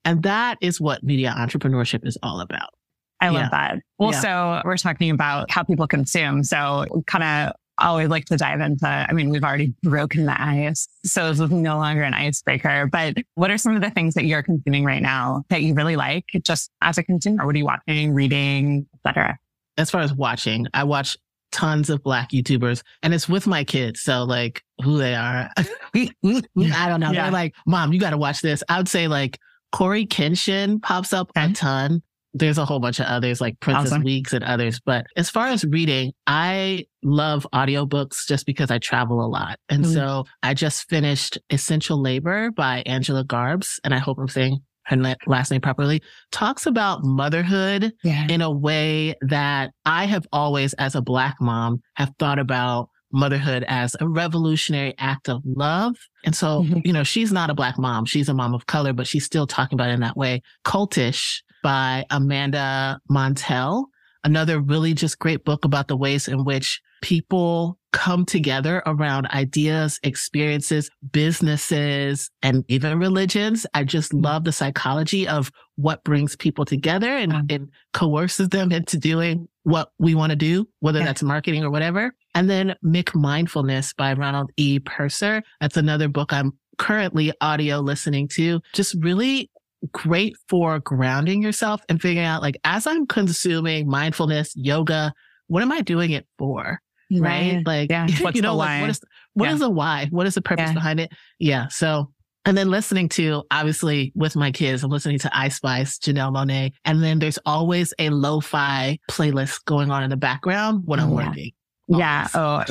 And 0.05 0.23
that 0.23 0.57
is 0.61 0.79
what 0.79 1.03
media 1.03 1.33
entrepreneurship 1.37 2.05
is 2.05 2.17
all 2.21 2.39
about. 2.39 2.69
I 3.21 3.29
love 3.29 3.43
yeah. 3.43 3.49
that. 3.51 3.79
Well, 3.99 4.11
yeah. 4.11 4.19
so 4.19 4.61
we're 4.65 4.77
talking 4.77 5.11
about 5.11 5.51
how 5.51 5.63
people 5.63 5.87
consume. 5.87 6.43
So 6.43 6.85
kind 7.05 7.23
of 7.23 7.55
always 7.77 8.09
like 8.09 8.25
to 8.25 8.37
dive 8.37 8.59
into, 8.59 8.87
I 8.87 9.11
mean, 9.13 9.29
we've 9.29 9.43
already 9.43 9.73
broken 9.83 10.25
the 10.25 10.39
ice. 10.41 10.87
So 11.05 11.29
this 11.29 11.39
is 11.39 11.51
no 11.51 11.77
longer 11.77 12.03
an 12.03 12.13
icebreaker, 12.13 12.87
but 12.91 13.17
what 13.35 13.51
are 13.51 13.57
some 13.57 13.75
of 13.75 13.81
the 13.81 13.89
things 13.89 14.13
that 14.15 14.25
you're 14.25 14.43
consuming 14.43 14.83
right 14.83 15.01
now 15.01 15.43
that 15.49 15.61
you 15.61 15.73
really 15.73 15.95
like 15.95 16.25
just 16.43 16.71
as 16.81 16.97
a 16.97 17.03
consumer? 17.03 17.45
What 17.45 17.55
are 17.55 17.57
you 17.57 17.65
watching, 17.65 18.13
reading, 18.13 18.87
etc.? 19.05 19.37
As 19.77 19.89
far 19.89 20.01
as 20.01 20.13
watching, 20.13 20.67
I 20.73 20.83
watch 20.83 21.17
tons 21.51 21.89
of 21.89 22.01
black 22.03 22.31
YouTubers 22.31 22.81
and 23.03 23.13
it's 23.13 23.27
with 23.27 23.45
my 23.45 23.63
kids. 23.63 24.01
So 24.01 24.23
like 24.23 24.63
who 24.83 24.97
they 24.97 25.15
are, 25.15 25.49
I 25.57 26.09
don't 26.25 26.99
know. 26.99 27.11
Yeah. 27.11 27.23
They're 27.23 27.31
like, 27.31 27.55
mom, 27.65 27.93
you 27.93 27.99
got 27.99 28.11
to 28.11 28.17
watch 28.17 28.41
this. 28.41 28.63
I 28.69 28.77
would 28.77 28.87
say 28.89 29.07
like 29.07 29.39
Cory 29.71 30.05
Kenshin 30.05 30.81
pops 30.81 31.13
up 31.13 31.31
okay. 31.35 31.51
a 31.51 31.53
ton. 31.53 32.03
There's 32.33 32.57
a 32.57 32.65
whole 32.65 32.79
bunch 32.79 32.99
of 32.99 33.07
others 33.07 33.41
like 33.41 33.59
Princess 33.59 33.91
awesome. 33.91 34.03
Weeks 34.03 34.33
and 34.33 34.43
others. 34.43 34.79
But 34.79 35.05
as 35.17 35.29
far 35.29 35.47
as 35.47 35.65
reading, 35.65 36.13
I 36.27 36.85
love 37.03 37.45
audiobooks 37.53 38.25
just 38.27 38.45
because 38.45 38.71
I 38.71 38.79
travel 38.79 39.25
a 39.25 39.27
lot. 39.27 39.59
And 39.69 39.83
mm-hmm. 39.83 39.93
so 39.93 40.25
I 40.41 40.53
just 40.53 40.87
finished 40.89 41.37
Essential 41.49 42.01
Labor 42.01 42.51
by 42.51 42.83
Angela 42.85 43.25
Garbes. 43.25 43.79
And 43.83 43.93
I 43.93 43.97
hope 43.97 44.17
I'm 44.17 44.29
saying 44.29 44.59
her 44.85 45.15
last 45.27 45.51
name 45.51 45.61
properly, 45.61 46.01
talks 46.31 46.65
about 46.65 47.03
motherhood 47.03 47.93
yeah. 48.03 48.27
in 48.29 48.41
a 48.41 48.51
way 48.51 49.15
that 49.21 49.71
I 49.85 50.05
have 50.05 50.25
always, 50.31 50.73
as 50.73 50.95
a 50.95 51.01
black 51.01 51.35
mom, 51.39 51.81
have 51.95 52.13
thought 52.19 52.39
about 52.39 52.89
motherhood 53.13 53.65
as 53.67 53.95
a 53.99 54.07
revolutionary 54.07 54.95
act 54.97 55.29
of 55.29 55.41
love. 55.45 55.95
And 56.23 56.35
so, 56.35 56.63
mm-hmm. 56.63 56.79
you 56.85 56.93
know, 56.93 57.03
she's 57.03 57.31
not 57.31 57.49
a 57.49 57.53
black 57.53 57.77
mom. 57.77 58.05
She's 58.05 58.29
a 58.29 58.33
mom 58.33 58.53
of 58.53 58.65
color, 58.67 58.93
but 58.93 59.07
she's 59.07 59.25
still 59.25 59.45
talking 59.45 59.75
about 59.75 59.89
it 59.89 59.93
in 59.93 59.99
that 59.99 60.17
way. 60.17 60.41
Cultish 60.65 61.41
by 61.61 62.05
Amanda 62.09 62.99
Montell. 63.09 63.85
Another 64.23 64.59
really 64.59 64.93
just 64.93 65.19
great 65.19 65.43
book 65.43 65.65
about 65.65 65.87
the 65.87 65.97
ways 65.97 66.27
in 66.27 66.45
which 66.45 66.81
people 67.01 67.79
come 67.91 68.25
together 68.25 68.81
around 68.85 69.27
ideas, 69.27 69.99
experiences, 70.03 70.89
businesses, 71.11 72.29
and 72.41 72.63
even 72.67 72.99
religions. 72.99 73.65
I 73.73 73.83
just 73.83 74.11
mm-hmm. 74.11 74.23
love 74.23 74.43
the 74.43 74.51
psychology 74.51 75.27
of 75.27 75.51
what 75.75 76.03
brings 76.03 76.35
people 76.35 76.63
together 76.63 77.09
and, 77.09 77.33
mm. 77.33 77.51
and 77.53 77.69
coerces 77.93 78.49
them 78.49 78.71
into 78.71 78.97
doing 78.97 79.47
what 79.63 79.91
we 79.99 80.15
want 80.15 80.29
to 80.31 80.35
do, 80.35 80.67
whether 80.79 80.99
yeah. 80.99 81.05
that's 81.05 81.23
marketing 81.23 81.63
or 81.63 81.69
whatever. 81.69 82.13
And 82.33 82.49
then 82.49 82.75
McMindfulness 82.83 83.95
by 83.95 84.13
Ronald 84.13 84.51
E. 84.57 84.79
Purser. 84.79 85.43
That's 85.59 85.77
another 85.77 86.07
book 86.07 86.31
I'm 86.31 86.53
currently 86.77 87.33
audio 87.41 87.79
listening 87.79 88.27
to. 88.29 88.61
Just 88.73 88.95
really 88.99 89.51
great 89.91 90.35
for 90.47 90.79
grounding 90.79 91.41
yourself 91.41 91.81
and 91.89 92.01
figuring 92.01 92.25
out 92.25 92.41
like, 92.41 92.57
as 92.63 92.87
I'm 92.87 93.07
consuming 93.07 93.87
mindfulness, 93.87 94.53
yoga, 94.55 95.13
what 95.47 95.63
am 95.63 95.71
I 95.71 95.81
doing 95.81 96.11
it 96.11 96.27
for? 96.37 96.79
right? 97.19 97.55
right? 97.55 97.65
Like, 97.65 97.89
yeah. 97.89 98.07
What's 98.21 98.35
you 98.35 98.41
know, 98.41 98.55
like, 98.55 98.81
what 98.81 98.89
is 98.89 99.01
what 99.33 99.45
yeah. 99.45 99.53
is 99.53 99.59
the 99.59 99.69
why? 99.69 100.07
What 100.11 100.27
is 100.27 100.35
the 100.35 100.41
purpose 100.41 100.69
yeah. 100.69 100.73
behind 100.73 100.99
it? 100.99 101.11
Yeah. 101.39 101.67
So, 101.67 102.11
and 102.45 102.57
then 102.57 102.69
listening 102.69 103.09
to 103.09 103.43
obviously 103.51 104.11
with 104.15 104.35
my 104.35 104.51
kids, 104.51 104.83
I'm 104.83 104.91
listening 104.91 105.19
to 105.19 105.37
Ice 105.37 105.57
Spice, 105.57 105.97
Janelle 105.99 106.33
Monáe, 106.33 106.71
and 106.85 107.03
then 107.03 107.19
there's 107.19 107.39
always 107.45 107.93
a 107.99 108.09
lo-fi 108.09 108.97
playlist 109.09 109.65
going 109.65 109.91
on 109.91 110.03
in 110.03 110.09
the 110.09 110.17
background 110.17 110.83
when 110.85 110.99
I'm 110.99 111.11
working. 111.11 111.51
Yeah. 111.87 112.27
Oh, 112.33 112.63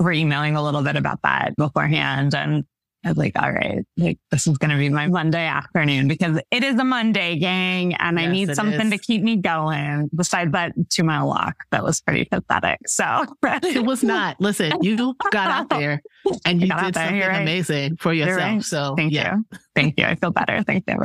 we're 0.00 0.12
emailing 0.12 0.56
a 0.56 0.62
little 0.62 0.82
bit 0.82 0.96
about 0.96 1.22
that 1.22 1.54
beforehand, 1.56 2.34
and 2.34 2.64
I 3.04 3.08
was 3.08 3.18
like, 3.18 3.32
all 3.40 3.52
right, 3.52 3.84
like 3.96 4.18
this 4.30 4.46
is 4.46 4.58
going 4.58 4.70
to 4.70 4.76
be 4.76 4.88
my 4.88 5.06
Monday 5.06 5.46
afternoon 5.46 6.08
because 6.08 6.40
it 6.50 6.64
is 6.64 6.78
a 6.78 6.84
Monday, 6.84 7.38
gang, 7.38 7.94
and 7.94 8.18
yes, 8.18 8.26
I 8.26 8.32
need 8.32 8.54
something 8.54 8.92
is. 8.92 8.92
to 8.92 8.98
keep 8.98 9.22
me 9.22 9.36
going. 9.36 10.10
Besides 10.14 10.52
that 10.52 10.72
two 10.90 11.04
mile 11.04 11.26
walk, 11.26 11.54
that 11.70 11.84
was 11.84 12.00
pretty 12.00 12.24
pathetic. 12.24 12.80
So 12.86 13.24
it 13.44 13.84
was 13.84 14.02
not. 14.04 14.40
Listen, 14.40 14.82
you 14.82 15.14
got 15.30 15.50
out 15.50 15.68
there 15.70 16.02
and 16.44 16.60
you 16.60 16.68
did 16.68 16.94
something 16.94 17.20
right. 17.20 17.42
amazing 17.42 17.96
for 17.96 18.12
yourself. 18.12 18.38
Right. 18.38 18.62
So 18.62 18.94
thank 18.96 19.12
yeah. 19.12 19.36
you. 19.36 19.58
Thank 19.74 19.98
you. 19.98 20.06
I 20.06 20.14
feel 20.14 20.30
better. 20.30 20.62
Thank 20.62 20.84
you. 20.88 20.96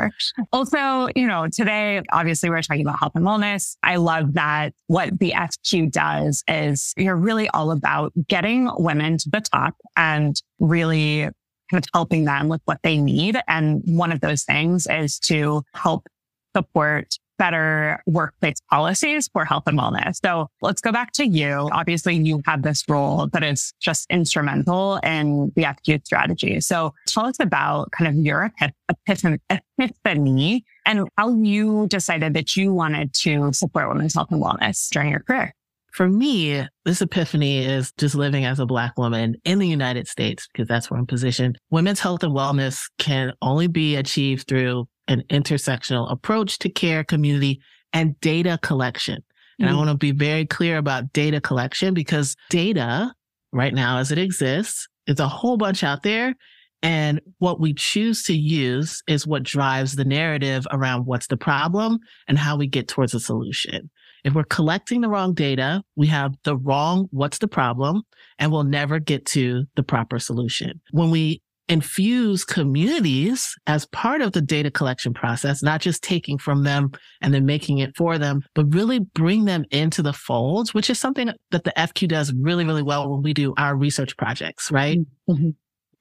Also, 0.54 1.10
you 1.16 1.28
know, 1.28 1.48
today, 1.52 2.02
obviously 2.12 2.50
we're 2.50 2.62
talking 2.62 2.86
about 2.86 3.00
health 3.00 3.14
and 3.16 3.26
wellness. 3.26 3.76
I 3.84 3.96
love 3.96 4.34
that 4.34 4.74
what 4.88 5.18
the 5.20 5.32
FQ 5.32 5.92
does 5.92 6.44
is 6.48 6.94
you're 6.96 7.16
really 7.16 7.50
all 7.50 7.72
about 7.72 8.14
getting 8.28 8.70
women 8.78 9.18
to 9.18 9.30
the 9.30 9.42
top 9.42 9.76
and 9.98 10.40
really 10.60 11.30
kind 11.70 11.84
of 11.84 11.90
helping 11.94 12.26
them 12.26 12.50
with 12.50 12.62
what 12.66 12.80
they 12.84 12.98
need. 12.98 13.38
And 13.48 13.82
one 13.86 14.12
of 14.12 14.22
those 14.22 14.44
things 14.44 14.88
is 14.90 15.20
to 15.22 15.64
help 15.74 16.08
support 16.56 17.16
better 17.38 18.04
workplace 18.06 18.58
policies 18.70 19.30
for 19.32 19.46
health 19.46 19.64
and 19.66 19.80
wellness. 19.80 20.18
So 20.22 20.50
let's 20.62 20.82
go 20.82 20.92
back 20.92 21.14
to 21.14 21.26
you. 21.26 21.70
Obviously, 21.72 22.16
you 22.16 22.42
have 22.46 22.64
this 22.64 22.84
role 22.90 23.28
that 23.28 23.44
is 23.44 23.72
just 23.80 24.08
instrumental 24.10 24.98
in 24.98 25.54
the 25.56 25.64
FQ 25.64 26.06
strategy. 26.06 26.60
So 26.60 26.94
tell 27.08 27.26
us 27.28 27.38
about 27.40 27.92
kind 27.92 28.10
of 28.10 28.16
your 28.26 28.52
epiphany 28.90 30.66
and 30.86 31.08
how 31.18 31.34
you 31.42 31.88
decided 31.88 32.34
that 32.34 32.58
you 32.58 32.74
wanted 32.74 33.14
to 33.14 33.54
support 33.54 33.88
women's 33.88 34.16
health 34.16 34.32
and 34.32 34.44
wellness 34.44 34.90
during 34.90 35.10
your 35.12 35.22
career. 35.22 35.54
For 35.94 36.08
me, 36.08 36.66
this 36.86 37.02
epiphany 37.02 37.66
is 37.66 37.92
just 37.98 38.16
living 38.16 38.46
as 38.46 38.60
a 38.60 38.66
black 38.66 38.98
woman 38.98 39.36
in 39.44 39.60
the 39.60 39.68
United 39.68 40.08
States, 40.08 40.48
because 40.52 40.68
that's 40.68 40.90
where 40.90 41.00
I'm 41.00 41.08
positioned. 41.08 41.58
Women's 41.72 42.00
health 42.00 42.24
and 42.24 42.36
wellness 42.36 42.84
can 43.00 43.34
only 43.42 43.68
be 43.68 43.96
achieved 43.96 44.48
through 44.48 44.88
an 45.08 45.24
intersectional 45.30 46.12
approach 46.12 46.60
to 46.60 46.70
care, 46.70 47.04
community, 47.04 47.60
and 47.94 48.20
data 48.22 48.60
collection. 48.62 49.24
And 49.58 49.68
mm-hmm. 49.68 49.76
I 49.76 49.78
want 49.78 49.90
to 49.90 49.98
be 49.98 50.12
very 50.12 50.46
clear 50.46 50.78
about 50.78 51.12
data 51.12 51.42
collection 51.42 51.94
because 51.94 52.36
data 52.50 53.14
right 53.52 53.74
now 53.74 53.98
as 53.98 54.12
it 54.12 54.20
exists 54.20 54.88
is 55.08 55.20
a 55.20 55.28
whole 55.28 55.58
bunch 55.58 55.84
out 55.84 56.04
there. 56.04 56.36
And 56.82 57.20
what 57.40 57.60
we 57.60 57.74
choose 57.74 58.24
to 58.24 58.34
use 58.34 59.04
is 59.08 59.28
what 59.28 59.44
drives 59.44 59.96
the 59.96 60.06
narrative 60.06 60.66
around 60.72 61.06
what's 61.06 61.28
the 61.28 61.36
problem 61.36 62.00
and 62.28 62.38
how 62.38 62.56
we 62.56 62.68
get 62.68 62.88
towards 62.88 63.14
a 63.14 63.20
solution. 63.20 63.90
If 64.24 64.34
we're 64.34 64.44
collecting 64.44 65.02
the 65.02 65.10
wrong 65.10 65.34
data, 65.34 65.84
we 65.96 66.08
have 66.08 66.36
the 66.44 66.58
wrong 66.58 67.08
what's 67.12 67.38
the 67.38 67.48
problem 67.48 68.04
and 68.38 68.52
we'll 68.52 68.64
never 68.64 69.00
get 69.00 69.26
to 69.28 69.66
the 69.76 69.84
proper 69.84 70.20
solution. 70.20 70.82
When 70.92 71.12
we 71.12 71.42
infuse 71.70 72.44
communities 72.44 73.56
as 73.68 73.86
part 73.88 74.22
of 74.22 74.32
the 74.32 74.42
data 74.42 74.72
collection 74.72 75.14
process, 75.14 75.62
not 75.62 75.80
just 75.80 76.04
taking 76.04 76.38
from 76.38 76.64
them 76.64 76.92
and 77.22 77.32
then 77.32 77.46
making 77.46 77.78
it 77.78 77.96
for 77.96 78.18
them, 78.18 78.42
but 78.56 78.74
really 78.74 79.00
bring 79.00 79.46
them 79.46 79.64
into 79.70 80.02
the 80.02 80.12
folds, 80.12 80.74
which 80.74 80.90
is 80.90 81.00
something 81.00 81.32
that 81.52 81.64
the 81.64 81.74
FQ 81.78 82.08
does 82.08 82.34
really, 82.34 82.66
really 82.66 82.82
well 82.82 83.08
when 83.08 83.22
we 83.22 83.34
do 83.34 83.54
our 83.58 83.76
research 83.76 84.18
projects, 84.18 84.72
right? 84.72 84.98
Mm-hmm. 85.30 85.50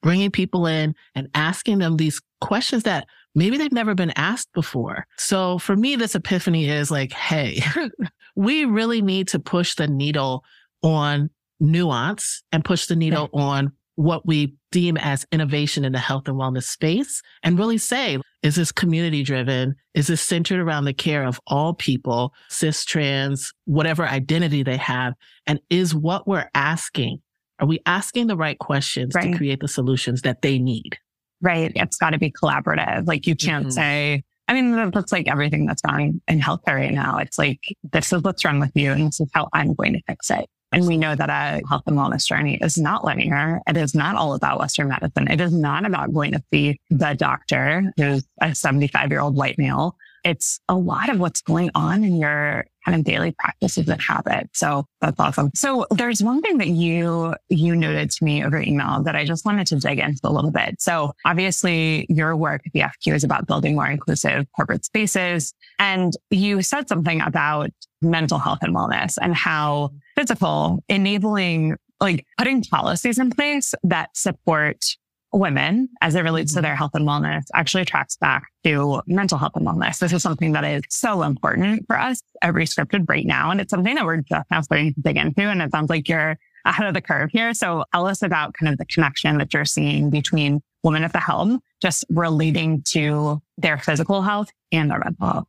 Bringing 0.01 0.31
people 0.31 0.65
in 0.65 0.95
and 1.13 1.27
asking 1.35 1.77
them 1.77 1.97
these 1.97 2.19
questions 2.41 2.83
that 2.83 3.05
maybe 3.35 3.57
they've 3.57 3.71
never 3.71 3.95
been 3.95 4.13
asked 4.15 4.51
before. 4.53 5.05
So 5.17 5.57
for 5.59 5.75
me, 5.75 5.95
this 5.95 6.15
epiphany 6.15 6.69
is 6.69 6.91
like, 6.91 7.11
hey, 7.11 7.61
we 8.35 8.65
really 8.65 9.01
need 9.01 9.27
to 9.29 9.39
push 9.39 9.75
the 9.75 9.87
needle 9.87 10.43
on 10.81 11.29
nuance 11.59 12.43
and 12.51 12.63
push 12.63 12.85
the 12.85 12.95
needle 12.95 13.29
on 13.33 13.71
what 13.95 14.25
we 14.25 14.53
deem 14.71 14.95
as 14.95 15.25
innovation 15.29 15.83
in 15.83 15.91
the 15.91 15.99
health 15.99 16.25
and 16.29 16.37
wellness 16.37 16.63
space 16.63 17.21
and 17.43 17.59
really 17.59 17.77
say, 17.77 18.17
is 18.41 18.55
this 18.55 18.71
community 18.71 19.23
driven? 19.23 19.75
Is 19.93 20.07
this 20.07 20.21
centered 20.21 20.61
around 20.61 20.85
the 20.85 20.93
care 20.93 21.25
of 21.25 21.41
all 21.47 21.73
people, 21.73 22.33
cis, 22.47 22.85
trans, 22.85 23.51
whatever 23.65 24.07
identity 24.07 24.63
they 24.63 24.77
have? 24.77 25.15
And 25.45 25.59
is 25.69 25.93
what 25.93 26.25
we're 26.29 26.49
asking, 26.53 27.21
are 27.59 27.67
we 27.67 27.81
asking 27.85 28.27
the 28.27 28.37
right 28.37 28.57
questions 28.57 29.13
right. 29.15 29.33
to 29.33 29.37
create 29.37 29.59
the 29.59 29.67
solutions 29.67 30.21
that 30.21 30.43
they 30.43 30.59
need? 30.59 30.97
Right? 31.41 31.71
It's 31.75 31.97
got 31.97 32.11
to 32.11 32.17
be 32.17 32.31
collaborative. 32.31 33.07
Like 33.07 33.27
you 33.27 33.35
can't 33.35 33.67
mm-hmm. 33.67 33.71
say, 33.71 34.23
I 34.47 34.53
mean, 34.53 34.91
that's 34.91 35.11
like 35.11 35.27
everything 35.27 35.65
that's 35.65 35.81
wrong 35.85 36.21
in 36.27 36.39
healthcare 36.39 36.75
right 36.75 36.93
now. 36.93 37.17
It's 37.17 37.37
like, 37.37 37.59
this 37.91 38.11
is 38.11 38.23
what's 38.23 38.43
wrong 38.43 38.59
with 38.59 38.71
you 38.75 38.91
and 38.91 39.07
this 39.07 39.19
is 39.19 39.29
how 39.33 39.47
I'm 39.53 39.73
going 39.73 39.93
to 39.93 40.01
fix 40.07 40.31
it. 40.31 40.47
And 40.71 40.85
we 40.85 40.97
know 40.97 41.15
that 41.15 41.29
a 41.29 41.67
health 41.67 41.83
and 41.87 41.97
wellness 41.97 42.27
journey 42.27 42.57
is 42.61 42.77
not 42.77 43.03
linear. 43.03 43.59
It 43.67 43.75
is 43.75 43.95
not 43.95 44.15
all 44.15 44.33
about 44.33 44.59
Western 44.59 44.89
medicine. 44.89 45.29
It 45.29 45.41
is 45.41 45.53
not 45.53 45.85
about 45.85 46.13
going 46.13 46.31
to 46.33 46.43
see 46.53 46.79
the 46.89 47.15
doctor 47.15 47.91
who's 47.97 48.23
a 48.41 48.53
75 48.53 49.09
year 49.09 49.19
old 49.19 49.35
white 49.35 49.57
male 49.57 49.95
it's 50.23 50.59
a 50.67 50.75
lot 50.75 51.09
of 51.09 51.19
what's 51.19 51.41
going 51.41 51.71
on 51.75 52.03
in 52.03 52.17
your 52.17 52.65
kind 52.85 52.97
of 52.97 53.03
daily 53.03 53.31
practices 53.37 53.87
and 53.87 54.01
habits. 54.01 54.59
So 54.59 54.85
that's 55.01 55.19
awesome. 55.19 55.51
So 55.53 55.85
there's 55.91 56.23
one 56.23 56.41
thing 56.41 56.57
that 56.59 56.69
you, 56.69 57.35
you 57.49 57.75
noted 57.75 58.09
to 58.11 58.23
me 58.23 58.43
over 58.43 58.59
email 58.59 59.03
that 59.03 59.15
I 59.15 59.25
just 59.25 59.45
wanted 59.45 59.67
to 59.67 59.75
dig 59.77 59.99
into 59.99 60.21
a 60.23 60.29
little 60.29 60.51
bit. 60.51 60.81
So 60.81 61.13
obviously 61.25 62.05
your 62.09 62.35
work 62.35 62.61
at 62.65 62.73
the 62.73 62.81
FQ 62.81 63.15
is 63.15 63.23
about 63.23 63.47
building 63.47 63.75
more 63.75 63.87
inclusive 63.87 64.45
corporate 64.55 64.85
spaces. 64.85 65.53
And 65.77 66.13
you 66.29 66.61
said 66.61 66.87
something 66.87 67.21
about 67.21 67.71
mental 68.01 68.39
health 68.39 68.59
and 68.61 68.75
wellness 68.75 69.17
and 69.21 69.35
how 69.35 69.91
physical 70.15 70.83
enabling, 70.87 71.75
like 71.99 72.25
putting 72.37 72.63
policies 72.63 73.19
in 73.19 73.29
place 73.29 73.73
that 73.83 74.15
support 74.15 74.83
women 75.31 75.89
as 76.01 76.15
it 76.15 76.21
relates 76.21 76.53
to 76.53 76.57
mm-hmm. 76.57 76.65
their 76.65 76.75
health 76.75 76.91
and 76.95 77.07
wellness 77.07 77.43
actually 77.53 77.85
tracks 77.85 78.17
back 78.17 78.47
to 78.63 79.01
mental 79.07 79.37
health 79.37 79.53
and 79.55 79.65
wellness. 79.65 79.99
This 79.99 80.13
is 80.13 80.23
something 80.23 80.53
that 80.53 80.63
is 80.63 80.83
so 80.89 81.23
important 81.23 81.85
for 81.87 81.99
us 81.99 82.21
at 82.41 82.53
Rescripted 82.53 83.07
right 83.07 83.25
now. 83.25 83.51
And 83.51 83.61
it's 83.61 83.69
something 83.69 83.95
that 83.95 84.05
we're 84.05 84.17
just 84.21 84.49
now 84.49 84.61
starting 84.61 84.93
to 84.93 85.01
dig 85.01 85.17
into. 85.17 85.41
And 85.41 85.61
it 85.61 85.71
sounds 85.71 85.89
like 85.89 86.07
you're 86.09 86.37
ahead 86.65 86.87
of 86.87 86.93
the 86.93 87.01
curve 87.01 87.29
here. 87.31 87.53
So 87.53 87.85
tell 87.93 88.07
us 88.07 88.21
about 88.21 88.53
kind 88.53 88.71
of 88.71 88.77
the 88.77 88.85
connection 88.85 89.37
that 89.37 89.53
you're 89.53 89.65
seeing 89.65 90.09
between 90.09 90.61
women 90.83 91.03
at 91.03 91.13
the 91.13 91.19
helm, 91.19 91.61
just 91.81 92.05
relating 92.09 92.81
to 92.89 93.41
their 93.57 93.77
physical 93.77 94.21
health 94.21 94.49
and 94.71 94.89
their 94.89 94.99
mental 94.99 95.27
health. 95.27 95.47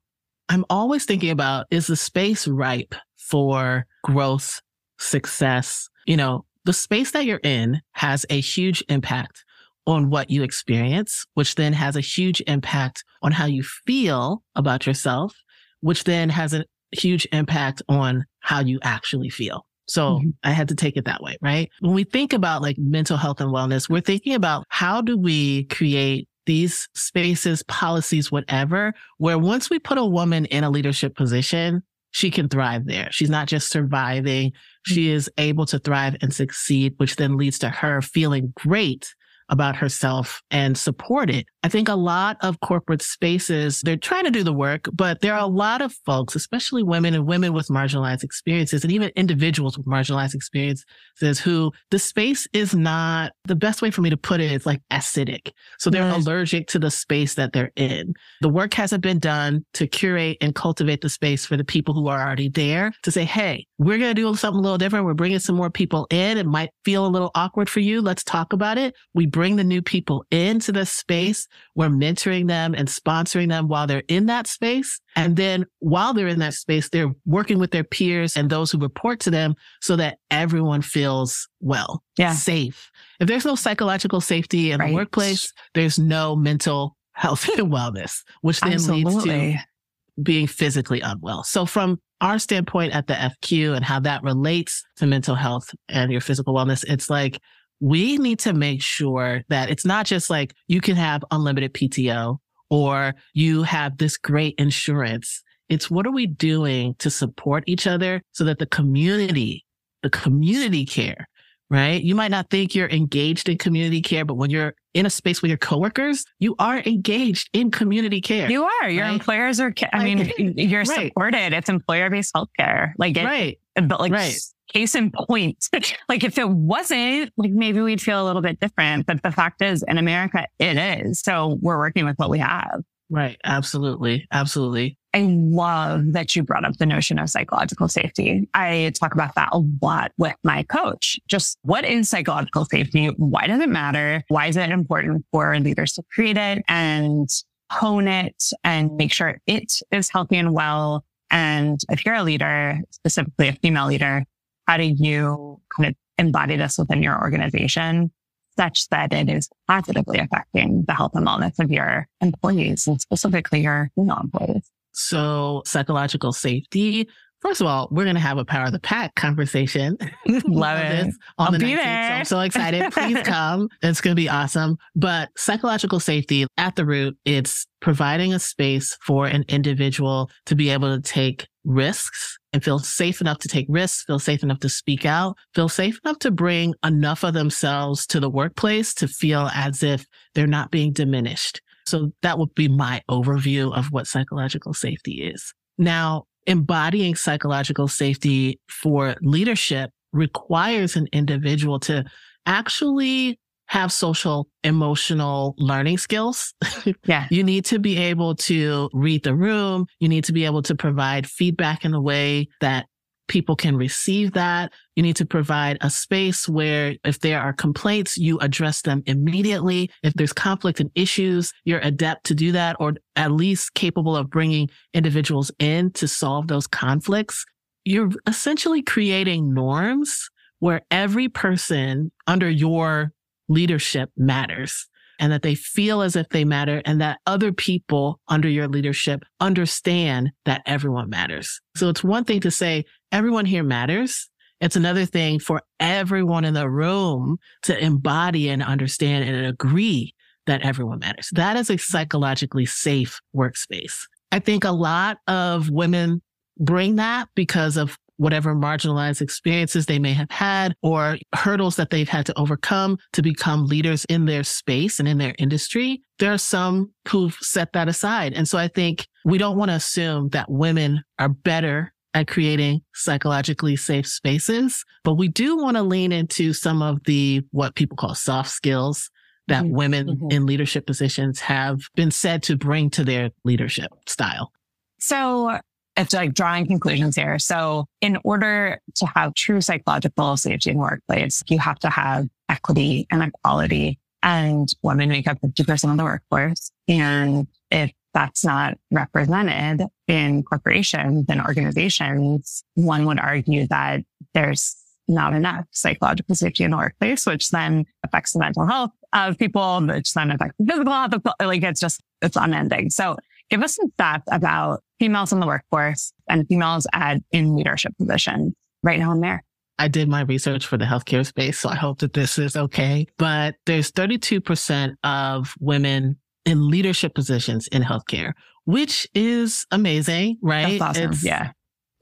I'm 0.49 0.65
always 0.69 1.05
thinking 1.05 1.31
about 1.31 1.67
is 1.71 1.87
the 1.87 1.97
space 1.97 2.49
ripe 2.49 2.95
for 3.17 3.87
growth, 4.03 4.61
success? 4.99 5.89
You 6.07 6.17
know, 6.17 6.45
the 6.65 6.73
space 6.73 7.13
that 7.13 7.25
you're 7.25 7.41
in 7.43 7.81
has 7.93 8.27
a 8.31 8.41
huge 8.41 8.83
impact 8.89 9.45
on 9.91 10.09
what 10.09 10.31
you 10.31 10.43
experience, 10.43 11.27
which 11.35 11.57
then 11.57 11.73
has 11.73 11.97
a 11.97 12.01
huge 12.01 12.41
impact 12.47 13.05
on 13.23 13.33
how 13.33 13.47
you 13.47 13.63
feel 13.63 14.43
about 14.55 14.87
yourself, 14.87 15.35
which 15.81 16.05
then 16.05 16.29
has 16.29 16.55
a 16.55 16.65
huge 16.93 17.27
impact 17.33 17.83
on 17.89 18.25
how 18.41 18.61
you 18.61 18.79
actually 18.83 19.29
feel. 19.29 19.67
So 19.89 20.19
mm-hmm. 20.19 20.29
I 20.45 20.53
had 20.53 20.69
to 20.69 20.77
take 20.77 20.97
it 20.97 21.07
that 21.07 21.23
way, 21.23 21.37
right? 21.43 21.69
When 21.81 21.95
we 21.95 22.05
think 22.05 22.33
about 22.33 22.63
like 22.63 22.79
mental 22.79 23.17
health 23.17 23.41
and 23.41 23.51
wellness, 23.51 23.91
we're 23.91 24.01
thinking 24.01 24.35
about 24.35 24.65
how 24.69 25.01
do 25.01 25.19
we 25.19 25.65
create 25.65 26.29
these 26.47 26.89
spaces, 26.95 27.65
policies, 27.65 28.31
whatever, 28.31 28.95
where 29.19 29.39
once 29.39 29.69
we 29.71 29.79
put 29.81 29.99
a 29.99 30.05
woman 30.05 30.45
in 30.47 30.63
a 30.63 30.71
leadership 30.71 31.17
position, 31.17 31.83
she 32.13 32.31
can 32.31 32.49
thrive 32.49 32.87
there. 32.87 33.09
She's 33.11 33.31
not 33.31 33.49
just 33.49 33.71
surviving. 33.71 34.53
She 34.87 35.07
mm-hmm. 35.07 35.17
is 35.17 35.31
able 35.39 35.67
to 35.67 35.79
thrive 35.81 36.17
and 36.21 36.33
succeed, 36.33 36.95
which 36.99 37.17
then 37.17 37.37
leads 37.37 37.59
to 37.61 37.69
her 37.69 38.01
feeling 38.01 38.53
great 38.57 39.13
about 39.51 39.77
herself 39.77 40.43
and 40.51 40.79
support 40.79 41.29
it. 41.29 41.47
I 41.63 41.69
think 41.69 41.89
a 41.89 41.95
lot 41.95 42.39
of 42.41 42.61
corporate 42.61 43.03
spaces, 43.03 43.83
they're 43.83 43.97
trying 43.97 44.25
to 44.25 44.31
do 44.31 44.43
the 44.43 44.53
work, 44.53 44.89
but 44.93 45.21
there 45.21 45.35
are 45.35 45.41
a 45.41 45.47
lot 45.47 45.83
of 45.83 45.93
folks, 46.07 46.35
especially 46.35 46.83
women 46.83 47.15
and 47.15 47.27
women 47.27 47.53
with 47.53 47.69
marginalized 47.69 48.23
experiences 48.23 48.83
and 48.83 48.93
even 48.93 49.11
individuals 49.17 49.77
with 49.77 49.87
marginalized 49.87 50.35
experiences 50.35 51.41
who 51.43 51.71
the 51.91 51.99
space 51.99 52.47
is 52.53 52.75
not 52.75 53.33
the 53.45 53.57
best 53.57 53.83
way 53.83 53.91
for 53.91 54.01
me 54.01 54.09
to 54.09 54.17
put 54.17 54.41
it, 54.41 54.53
is 54.53 54.65
like 54.65 54.81
acidic. 54.91 55.51
So 55.79 55.91
they're 55.91 56.09
yes. 56.09 56.25
allergic 56.25 56.69
to 56.69 56.79
the 56.79 56.91
space 56.91 57.35
that 57.35 57.53
they're 57.53 57.73
in. 57.77 58.15
The 58.41 58.49
work 58.49 58.73
hasn't 58.75 59.03
been 59.03 59.19
done 59.19 59.67
to 59.75 59.87
curate 59.87 60.39
and 60.41 60.55
cultivate 60.55 61.01
the 61.03 61.11
space 61.11 61.45
for 61.45 61.57
the 61.57 61.65
people 61.65 61.93
who 61.93 62.09
are 62.09 62.21
already 62.21 62.49
there 62.49 62.93
to 63.03 63.11
say, 63.11 63.25
Hey, 63.25 63.67
we're 63.81 63.97
going 63.97 64.15
to 64.15 64.23
do 64.23 64.35
something 64.37 64.59
a 64.59 64.63
little 64.63 64.77
different. 64.77 65.07
We're 65.07 65.15
bringing 65.15 65.39
some 65.39 65.57
more 65.57 65.71
people 65.71 66.07
in. 66.11 66.37
It 66.37 66.45
might 66.45 66.69
feel 66.85 67.07
a 67.07 67.09
little 67.09 67.31
awkward 67.35 67.71
for 67.71 67.81
you. 67.81 68.03
Let's 68.03 68.23
talk 68.23 68.53
about 68.53 68.77
it. 68.77 68.95
We 69.15 69.25
bring 69.25 69.57
the 69.57 69.65
new 69.65 69.81
people 69.81 70.23
into 70.31 70.71
the 70.71 70.85
space. 70.85 71.49
We're 71.75 71.89
mentoring 71.89 72.47
them 72.47 72.75
and 72.75 72.89
sponsoring 72.89 73.49
them 73.49 73.69
while 73.69 73.87
they're 73.87 74.03
in 74.07 74.27
that 74.27 74.47
space. 74.47 75.01
And 75.17 75.35
then 75.35 75.65
while 75.79 76.13
they're 76.13 76.29
in 76.29 76.41
that 76.41 76.53
space, 76.53 76.91
they're 76.91 77.11
working 77.25 77.59
with 77.59 77.71
their 77.71 77.83
peers 77.83 78.37
and 78.37 78.51
those 78.51 78.71
who 78.71 78.77
report 78.77 79.19
to 79.21 79.31
them 79.31 79.55
so 79.81 79.97
that 79.97 80.19
everyone 80.31 80.83
feels 80.83 81.49
well, 81.61 82.03
yeah. 82.19 82.35
safe. 82.35 82.91
If 83.19 83.29
there's 83.29 83.47
no 83.47 83.55
psychological 83.55 84.21
safety 84.21 84.73
in 84.73 84.81
right. 84.81 84.91
the 84.91 84.95
workplace, 84.95 85.55
there's 85.73 85.99
no 85.99 86.37
mental 86.37 86.99
health 87.13 87.49
and 87.59 87.73
wellness, 87.73 88.25
which 88.43 88.61
then 88.61 88.75
Absolutely. 88.75 89.11
leads 89.11 89.25
to 89.25 90.23
being 90.23 90.47
physically 90.47 91.01
unwell. 91.01 91.45
So 91.45 91.65
from 91.65 91.99
our 92.21 92.39
standpoint 92.39 92.95
at 92.95 93.07
the 93.07 93.15
FQ 93.15 93.75
and 93.75 93.85
how 93.85 94.01
that 94.01 94.23
relates 94.23 94.85
to 94.97 95.07
mental 95.07 95.35
health 95.35 95.71
and 95.89 96.13
your 96.13 96.21
physical 96.21 96.55
wellness, 96.55 96.85
it's 96.87 97.09
like 97.09 97.41
we 97.81 98.19
need 98.19 98.39
to 98.41 98.53
make 98.53 98.83
sure 98.83 99.43
that 99.49 99.71
it's 99.71 99.85
not 99.87 100.07
just 100.07 100.29
like 100.29 100.55
you 100.69 100.81
can 100.81 100.97
have 100.97 101.25
unlimited 101.31 101.73
PTO 101.73 102.39
or 102.69 103.15
you 103.33 103.63
have 103.63 103.97
this 103.97 104.17
great 104.17 104.55
insurance. 104.59 105.43
It's 105.69 105.91
what 105.91 106.07
are 106.07 106.13
we 106.13 106.27
doing 106.27 106.95
to 106.99 107.11
support 107.11 107.65
each 107.67 107.87
other 107.87 108.23
so 108.33 108.45
that 108.45 108.59
the 108.59 108.67
community, 108.67 109.65
the 110.03 110.11
community 110.11 110.85
care, 110.85 111.27
right? 111.71 112.03
You 112.03 112.15
might 112.15 112.31
not 112.31 112.51
think 112.51 112.75
you're 112.75 112.89
engaged 112.89 113.49
in 113.49 113.57
community 113.57 114.03
care, 114.03 114.25
but 114.25 114.35
when 114.35 114.51
you're 114.51 114.75
in 114.93 115.07
a 115.07 115.11
space 115.11 115.41
with 115.41 115.51
your 115.51 115.59
coworkers, 115.59 116.25
you 116.41 116.57
are 116.59 116.79
engaged 116.79 117.49
in 117.53 117.71
community 117.71 118.21
care. 118.21 118.51
You 118.51 118.65
are. 118.65 118.91
Your 118.91 119.05
right? 119.05 119.13
employers 119.13 119.61
are, 119.61 119.73
I 119.93 120.05
mean, 120.05 120.33
you're 120.57 120.83
right. 120.83 121.09
supported. 121.09 121.53
It's 121.53 121.69
employer 121.69 122.11
based 122.11 122.35
healthcare. 122.35 122.93
Like, 122.99 123.17
it, 123.17 123.25
right. 123.25 123.59
But 123.77 124.01
like, 124.01 124.13
right. 124.13 124.37
case 124.73 124.97
in 124.97 125.13
point, 125.13 125.69
like 126.09 126.25
if 126.25 126.37
it 126.37 126.49
wasn't, 126.49 127.33
like 127.37 127.53
maybe 127.53 127.81
we'd 127.81 128.03
feel 128.03 128.23
a 128.23 128.27
little 128.27 128.43
bit 128.43 128.59
different. 128.59 129.07
But 129.07 129.23
the 129.23 129.31
fact 129.31 129.63
is, 129.63 129.85
in 129.87 129.97
America, 129.97 130.47
it 130.59 130.77
is. 130.77 131.21
So 131.21 131.59
we're 131.63 131.79
working 131.79 132.05
with 132.05 132.17
what 132.17 132.31
we 132.31 132.41
have. 132.41 132.83
Right. 133.11 133.39
Absolutely. 133.45 134.27
Absolutely. 134.33 134.99
I 135.13 135.23
love 135.23 136.13
that 136.13 136.37
you 136.37 136.45
brought 136.45 136.65
up 136.65 136.77
the 136.77 136.87
notion 136.87 137.19
of 137.19 137.31
psychological 137.31 137.89
safety. 137.89 138.49
I 138.55 138.93
talk 138.99 139.13
about 139.13 139.35
that 139.35 139.49
a 139.53 139.61
lot 139.83 140.13
with 140.19 140.37
my 140.45 140.63
coach. 140.65 141.19
Just 141.27 141.59
what 141.63 141.85
is 141.85 142.09
psychological 142.09 142.65
safety? 142.65 143.09
Why 143.17 143.47
does 143.49 143.61
it 143.61 143.69
matter? 143.69 144.23
Why 144.29 144.47
is 144.47 144.57
it 144.57 144.71
important 144.71 145.25
for 145.33 145.59
leaders 145.59 145.95
to 145.95 146.05
create 146.13 146.37
it 146.37 146.63
and 146.69 147.29
hone 147.73 148.07
it 148.07 148.45
and 148.63 148.97
make 148.97 149.13
sure 149.13 149.41
it 149.47 149.73
is 149.91 150.11
healthy 150.11 150.37
and 150.37 150.55
well? 150.55 151.05
And 151.31 151.81
if 151.89 152.07
you're 152.07 152.15
a 152.15 152.23
leader, 152.23 152.79
specifically 152.91 153.49
a 153.49 153.53
female 153.55 153.87
leader, 153.87 154.25
how 154.67 154.77
do 154.77 154.85
you 154.85 155.61
kind 155.77 155.89
of 155.89 155.97
embody 156.19 156.57
this 156.57 156.79
within 156.79 157.03
your 157.03 157.21
organization 157.21 158.13
such 158.57 158.89
that 158.91 159.13
it 159.13 159.29
is 159.29 159.49
positively 159.67 160.19
affecting 160.19 160.85
the 160.87 160.95
health 160.95 161.13
and 161.15 161.27
wellness 161.27 161.59
of 161.59 161.71
your 161.71 162.07
employees 162.21 162.87
and 162.87 163.01
specifically 163.01 163.63
your 163.63 163.91
female 163.97 164.21
employees? 164.23 164.71
So 164.93 165.63
psychological 165.67 166.33
safety. 166.33 167.09
First 167.41 167.63
of 167.63 167.67
all, 167.67 167.89
we're 167.91 168.05
going 168.05 168.17
to 168.17 168.21
have 168.21 168.37
a 168.37 168.45
power 168.45 168.67
of 168.67 168.73
the 168.73 168.81
pack 168.81 169.15
conversation. 169.15 169.97
Love 170.45 170.79
it. 170.79 171.07
On 171.39 171.47
I'll 171.47 171.53
the 171.53 171.59
19th. 171.59 171.77
So 171.77 171.83
I'm 171.83 172.25
so 172.27 172.41
excited. 172.41 172.93
Please 172.93 173.19
come. 173.25 173.69
It's 173.81 174.03
going 174.03 174.15
to 174.15 174.21
be 174.21 174.29
awesome. 174.29 174.77
But 174.95 175.31
psychological 175.39 176.01
safety 176.01 176.47
at 176.59 176.77
the 176.77 176.85
root, 176.85 177.17
it's 177.25 177.67
providing 177.81 178.35
a 178.35 178.39
space 178.39 178.97
for 179.07 179.27
an 179.27 179.47
individual 179.49 180.31
to 180.47 180.55
be 180.55 180.69
able 180.69 180.95
to 180.95 181.01
take 181.01 181.49
risks 181.65 182.39
and 182.53 182.63
feel 182.63 182.79
safe 182.79 183.21
enough 183.21 183.39
to 183.39 183.49
take 183.49 183.67
risks, 183.69 184.05
feel 184.05 184.19
safe 184.19 184.43
enough 184.43 184.59
to 184.61 184.69
speak 184.69 185.07
out, 185.07 185.37
feel 185.55 185.69
safe 185.69 185.99
enough 186.05 186.19
to 186.19 186.31
bring 186.31 186.75
enough 186.85 187.23
of 187.25 187.33
themselves 187.33 188.07
to 188.09 188.21
the 188.21 188.31
workplace 188.31 188.93
to 188.95 189.09
feel 189.09 189.49
as 189.55 189.83
if 189.83 190.05
they're 190.35 190.47
not 190.47 190.71
being 190.71 190.93
diminished. 190.93 191.61
So 191.87 192.13
that 192.23 192.39
would 192.39 192.55
be 192.55 192.69
my 192.69 193.03
overview 193.11 193.77
of 193.77 193.87
what 193.91 194.07
psychological 194.07 194.75
safety 194.75 195.23
is. 195.23 195.53
Now, 195.79 196.25
embodying 196.47 197.15
psychological 197.15 197.89
safety 197.89 198.61
for 198.69 199.15
leadership 199.23 199.91
requires 200.13 200.97
an 200.97 201.07
individual 201.13 201.79
to 201.81 202.05
actually 202.47 203.39
have 203.67 203.93
social 203.93 204.49
emotional 204.65 205.55
learning 205.59 205.97
skills. 205.97 206.53
Yeah. 207.07 207.27
you 207.31 207.45
need 207.45 207.65
to 207.67 207.79
be 207.79 207.97
able 207.97 208.35
to 208.37 208.91
read 208.93 209.23
the 209.23 209.35
room. 209.35 209.87
You 210.01 210.09
need 210.09 210.25
to 210.25 210.33
be 210.33 210.45
able 210.45 210.63
to 210.63 210.75
provide 210.75 211.29
feedback 211.29 211.85
in 211.85 211.95
a 211.95 212.01
way 212.01 212.49
that 212.61 212.87
people 213.31 213.55
can 213.55 213.77
receive 213.77 214.33
that. 214.33 214.73
You 214.97 215.05
need 215.05 215.15
to 215.17 215.25
provide 215.25 215.79
a 215.81 215.89
space 215.89 216.49
where 216.49 216.97
if 217.05 217.21
there 217.21 217.41
are 217.41 217.53
complaints, 217.53 218.19
you 218.19 218.39
address 218.41 218.83
them 218.83 219.05
immediately. 219.07 219.89
If 220.03 220.15
there's 220.15 220.33
conflict 220.33 220.81
and 220.81 220.91
issues, 220.97 221.53
you're 221.65 221.79
adept 221.79 222.25
to 222.25 222.35
do 222.35 222.51
that 222.53 222.77
or 222.81 222.95
at 223.15 223.31
least 223.31 223.75
capable 223.75 224.17
of 224.17 224.31
bringing 224.31 224.69
individuals 224.95 225.53
in 225.61 225.93
to 225.93 226.09
solve 226.09 226.49
those 226.49 226.67
conflicts. 226.67 227.47
You're 227.85 228.11
essentially 228.27 228.83
creating 228.83 229.55
norms 229.55 230.29
where 230.59 230.83
every 230.91 231.29
person 231.29 232.11
under 232.27 232.51
your 232.51 233.13
leadership 233.49 234.11
matters 234.17 234.90
and 235.21 235.31
that 235.31 235.43
they 235.43 235.55
feel 235.55 236.03
as 236.03 236.17
if 236.17 236.29
they 236.31 236.45
matter 236.45 236.83
and 236.85 237.01
that 237.01 237.21
other 237.27 237.53
people 237.53 238.19
under 238.27 238.49
your 238.49 238.67
leadership 238.67 239.23
understand 239.39 240.33
that 240.47 240.63
everyone 240.67 241.11
matters. 241.11 241.61
So 241.77 241.89
it's 241.91 242.03
one 242.03 242.25
thing 242.25 242.41
to 242.41 242.51
say 242.51 242.85
everyone 243.13 243.45
here 243.45 243.63
matters. 243.63 244.29
It's 244.61 244.77
another 244.77 245.05
thing 245.05 245.39
for 245.39 245.63
everyone 245.79 246.45
in 246.45 246.55
the 246.55 246.69
room 246.69 247.39
to 247.63 247.79
embody 247.79 248.49
and 248.49 248.63
understand 248.63 249.29
and 249.29 249.47
agree 249.47 250.15
that 250.47 250.63
everyone 250.63 250.99
matters. 250.99 251.29
That 251.33 251.57
is 251.57 251.71
a 251.71 251.77
psychologically 251.77 252.67
safe 252.67 253.21
workspace. 253.37 253.97
I 254.33 254.39
think 254.39 254.65
a 254.65 254.73
lot 254.73 255.19
of 255.29 255.71
women 255.71 256.23
bring 256.59 256.97
that 256.97 257.29
because 257.35 257.77
of 257.77 257.97
whatever 258.21 258.55
marginalized 258.55 259.23
experiences 259.23 259.87
they 259.87 259.99
may 259.99 260.13
have 260.13 260.31
had 260.31 260.75
or 260.83 261.17
hurdles 261.35 261.77
that 261.77 261.89
they've 261.89 262.09
had 262.09 262.27
to 262.27 262.39
overcome 262.39 262.99
to 263.15 263.23
become 263.23 263.65
leaders 263.65 264.05
in 264.11 264.27
their 264.27 264.45
space 264.45 264.99
and 265.01 265.09
in 265.09 265.17
their 265.17 265.35
industry. 265.39 266.03
There 266.19 266.31
are 266.31 266.39
some 266.39 266.93
who've 267.09 267.37
set 267.41 267.73
that 267.73 267.89
aside. 267.89 268.35
And 268.35 268.47
so 268.47 268.59
I 268.59 268.69
think 268.69 269.09
we 269.25 269.39
don't 269.39 269.57
want 269.57 269.71
to 269.71 269.75
assume 269.75 270.29
that 270.31 270.51
women 270.51 271.03
are 271.19 271.31
better 271.31 271.95
at 272.13 272.29
creating 272.29 272.83
psychologically 272.95 273.75
safe 273.77 274.07
spaces, 274.07 274.85
but 275.03 275.15
we 275.15 275.29
do 275.29 275.57
want 275.57 275.79
to 275.79 275.83
lean 275.83 276.13
into 276.13 276.53
some 276.53 276.83
of 276.83 277.03
the 277.05 277.41
what 277.53 277.75
people 277.75 277.97
call 277.97 278.15
soft 278.15 278.51
skills 278.51 279.11
that 279.49 279.65
mm-hmm. 279.65 279.77
women 279.77 280.07
mm-hmm. 280.09 280.31
in 280.31 280.45
leadership 280.45 280.87
positions 280.87 281.41
have 281.41 281.81
been 281.95 282.11
said 282.11 282.43
to 282.43 282.57
bring 282.59 282.91
to 282.91 283.03
their 283.03 283.31
leadership 283.45 283.91
style? 284.07 284.53
So 284.99 285.59
it's 286.01 286.15
like 286.15 286.35
drawing 286.35 286.67
conclusions 286.67 287.17
here. 287.17 287.39
So 287.39 287.87
in 288.01 288.19
order 288.25 288.81
to 288.97 289.07
have 289.07 289.35
true 289.35 289.61
psychological 289.61 290.37
safety 290.37 290.71
in 290.71 290.79
workplace, 290.79 291.43
you 291.49 291.59
have 291.59 291.79
to 291.81 291.91
have 291.91 292.27
equity 292.49 293.07
and 293.11 293.23
equality 293.23 293.99
and 294.23 294.69
women 294.83 295.09
make 295.09 295.29
up 295.29 295.39
50% 295.41 295.91
of 295.91 295.97
the 295.97 296.05
workforce. 296.05 296.71
And 296.89 297.47
if 297.71 297.93
that's 298.13 298.45
not 298.45 298.77
represented 298.91 299.87
in 300.09 300.43
corporations 300.43 301.27
and 301.29 301.41
organizations, 301.41 302.65
one 302.75 303.07
would 303.07 303.21
argue 303.21 303.67
that 303.69 304.01
there's 304.35 304.77
not 305.07 305.35
enough 305.35 305.65
psychological 305.71 306.35
safety 306.35 306.65
in 306.65 306.71
the 306.71 306.77
workplace, 306.77 307.27
which 307.27 307.51
then 307.51 307.85
affects 308.05 308.33
the 308.33 308.39
mental 308.39 308.67
health 308.67 308.91
of 309.13 309.39
people, 309.39 309.81
which 309.87 310.13
then 310.15 310.31
affects 310.31 310.57
the 310.59 310.67
physical 310.67 310.93
health. 310.93 311.15
Of, 311.15 311.23
like 311.41 311.63
it's 311.63 311.81
just, 311.81 312.03
it's 312.23 312.37
unending. 312.37 312.91
So 312.91 313.17
give 313.49 313.63
us 313.63 313.77
some 313.77 313.91
stats 313.99 314.23
about 314.31 314.83
females 315.01 315.33
in 315.33 315.41
the 315.41 315.47
workforce 315.47 316.13
and 316.29 316.47
females 316.47 316.87
at 316.93 317.19
in 317.33 317.57
leadership 317.57 317.93
positions 317.99 318.55
right 318.85 319.01
now 319.01 319.11
and 319.11 319.23
there. 319.23 319.43
I 319.81 319.89
did 319.89 320.09
my 320.09 320.21
research 320.21 320.67
for 320.67 320.77
the 320.77 320.85
healthcare 320.85 321.27
space, 321.27 321.59
so 321.59 321.71
I 321.71 321.75
hope 321.75 322.01
that 322.01 322.13
this 322.13 322.39
is 322.39 322.55
okay. 322.55 323.07
But 323.17 323.55
there's 323.65 323.91
32% 323.91 324.95
of 325.03 325.55
women 325.59 326.19
in 326.45 326.69
leadership 326.69 327.15
positions 327.15 327.67
in 327.69 327.83
healthcare, 327.83 328.35
which 328.67 329.09
is 329.15 329.67
amazing, 329.71 330.37
right? 330.43 330.79
That's 330.79 330.99
awesome. 330.99 331.13
It's 331.13 331.25
yeah. 331.25 331.53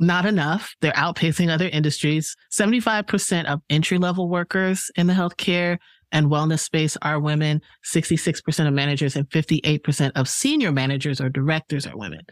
Not 0.00 0.26
enough. 0.26 0.74
They're 0.80 0.92
outpacing 0.92 1.50
other 1.50 1.68
industries. 1.68 2.36
75% 2.52 3.46
of 3.46 3.60
entry 3.70 3.98
level 3.98 4.28
workers 4.28 4.90
in 4.96 5.06
the 5.06 5.12
healthcare 5.12 5.78
and 6.12 6.26
wellness 6.26 6.60
space 6.60 6.96
are 7.02 7.20
women. 7.20 7.60
66% 7.92 8.66
of 8.66 8.74
managers 8.74 9.16
and 9.16 9.28
58% 9.30 10.12
of 10.14 10.28
senior 10.28 10.72
managers 10.72 11.20
or 11.20 11.28
directors 11.28 11.86
are 11.86 11.96
women. 11.96 12.22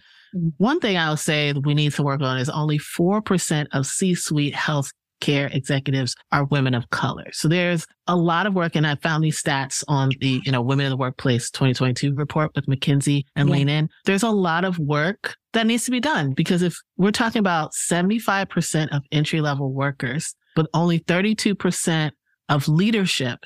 One 0.59 0.81
thing 0.81 0.97
I'll 0.97 1.17
say 1.17 1.53
we 1.53 1.75
need 1.75 1.93
to 1.95 2.03
work 2.03 2.21
on 2.21 2.39
is 2.39 2.49
only 2.49 2.79
4% 2.79 3.67
of 3.73 3.87
C 3.87 4.15
suite 4.15 4.55
health 4.55 4.91
care 5.21 5.49
executives 5.53 6.15
are 6.33 6.45
women 6.45 6.75
of 6.75 6.89
color. 6.91 7.27
So 7.33 7.49
there's 7.49 7.87
a 8.07 8.17
lot 8.17 8.47
of 8.47 8.55
work. 8.55 8.77
And 8.77 8.87
I 8.87 8.97
found 8.97 9.25
these 9.25 9.43
stats 9.43 9.83
on 9.89 10.11
the, 10.21 10.41
you 10.45 10.53
know, 10.53 10.61
Women 10.61 10.87
in 10.87 10.91
the 10.91 10.97
Workplace 10.97 11.51
2022 11.51 12.15
report 12.15 12.51
with 12.55 12.67
McKinsey 12.67 13.25
and 13.35 13.49
yeah. 13.49 13.55
Lean 13.55 13.69
In. 13.69 13.89
There's 14.05 14.23
a 14.23 14.31
lot 14.31 14.65
of 14.65 14.79
work 14.79 15.37
that 15.53 15.67
needs 15.67 15.85
to 15.87 15.91
be 15.91 16.01
done 16.01 16.33
because 16.33 16.63
if 16.63 16.77
we're 16.97 17.11
talking 17.11 17.41
about 17.41 17.73
75% 17.73 18.89
of 18.95 19.03
entry 19.11 19.41
level 19.41 19.73
workers, 19.73 20.35
but 20.55 20.69
only 20.75 21.01
32% 21.01 22.11
of 22.49 22.69
leadership, 22.69 23.41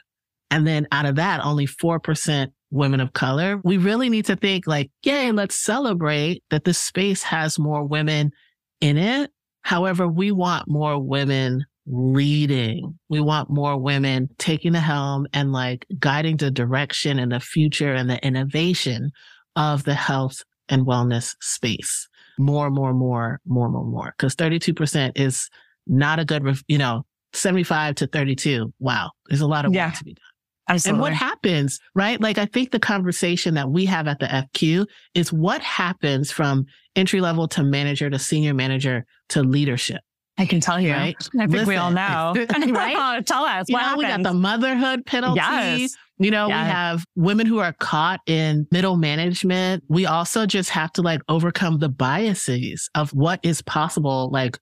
and 0.51 0.67
then 0.67 0.87
out 0.93 1.07
of 1.07 1.17
that, 1.17 1.45
only 1.45 1.67
4% 1.67 2.49
women 2.71 3.01
of 3.01 3.13
color, 3.13 3.61
we 3.65 3.77
really 3.77 4.09
need 4.09 4.27
to 4.27 4.37
think 4.37 4.67
like, 4.67 4.91
yay, 5.03 5.33
let's 5.33 5.57
celebrate 5.57 6.45
that 6.51 6.65
this 6.65 6.79
space 6.79 7.23
has 7.23 7.59
more 7.59 7.85
women 7.85 8.33
in 8.81 8.97
it 8.97 9.31
However, 9.63 10.09
we 10.09 10.33
want 10.33 10.69
more 10.69 10.99
women 10.99 11.65
leading. 11.87 12.99
We 13.09 13.21
want 13.21 13.51
more 13.51 13.77
women 13.77 14.29
taking 14.39 14.73
the 14.73 14.81
helm 14.81 15.27
and 15.33 15.53
like 15.53 15.87
guiding 15.99 16.37
the 16.37 16.51
direction 16.51 17.19
and 17.19 17.33
the 17.33 17.41
future 17.41 17.95
and 17.95 18.09
the 18.09 18.25
innovation 18.25 19.11
of 19.57 19.85
the 19.85 19.95
health 19.95 20.43
and 20.69 20.87
wellness 20.87 21.35
space. 21.41 22.09
More, 22.39 22.71
more, 22.71 22.95
more, 22.95 23.41
more, 23.45 23.69
more, 23.69 23.85
more. 23.85 24.15
Cause 24.19 24.35
32% 24.35 25.13
is 25.17 25.49
not 25.87 26.19
a 26.19 26.25
good, 26.25 26.59
you 26.69 26.79
know, 26.79 27.05
75 27.33 27.97
to 27.97 28.07
32. 28.07 28.73
Wow. 28.79 29.11
There's 29.29 29.41
a 29.41 29.47
lot 29.47 29.65
of 29.65 29.73
work 29.73 29.95
to 29.95 30.05
be 30.05 30.15
done. 30.15 30.25
Absolutely. 30.71 30.91
And 30.91 31.01
what 31.01 31.13
happens, 31.13 31.81
right? 31.95 32.21
Like 32.21 32.39
I 32.39 32.47
think 32.47 32.71
the 32.71 32.79
conversation 32.79 33.55
that 33.55 33.71
we 33.71 33.87
have 33.87 34.07
at 34.07 34.21
the 34.21 34.27
FQ 34.27 34.87
is 35.15 35.33
what 35.33 35.61
happens 35.63 36.31
from 36.31 36.67
entry 36.95 37.21
level 37.21 37.49
to 37.49 37.65
manager 37.65 38.09
to 38.09 38.19
senior 38.19 38.55
manager 38.55 39.05
to 39.31 39.43
leadership. 39.43 40.01
I 40.39 40.47
can 40.47 40.61
tell 40.61 40.81
you. 40.81 40.93
Right? 40.93 41.17
I 41.35 41.39
think 41.39 41.51
Listen, 41.51 41.69
we 41.69 41.77
all 41.77 41.91
know. 41.91 42.35
right? 42.69 43.27
tell 43.27 43.45
us. 43.45 43.69
You 43.69 43.77
know, 43.77 43.95
we 43.99 44.05
got 44.05 44.23
the 44.23 44.33
motherhood 44.33 45.05
penalty. 45.07 45.41
Yes. 45.41 45.97
You 46.19 46.31
know, 46.31 46.49
yes. 46.49 46.65
we 46.65 46.71
have 46.71 47.05
women 47.17 47.47
who 47.47 47.59
are 47.59 47.73
caught 47.73 48.21
in 48.27 48.67
middle 48.71 48.97
management. 48.97 49.83
We 49.89 50.07
also 50.07 50.47
just 50.47 50.71
have 50.71 50.93
to 50.93 51.03
like 51.03 51.21
overcome 51.29 51.79
the 51.79 51.89
biases 51.89 52.89
of 52.95 53.11
what 53.11 53.41
is 53.43 53.61
possible, 53.63 54.31
like 54.31 54.57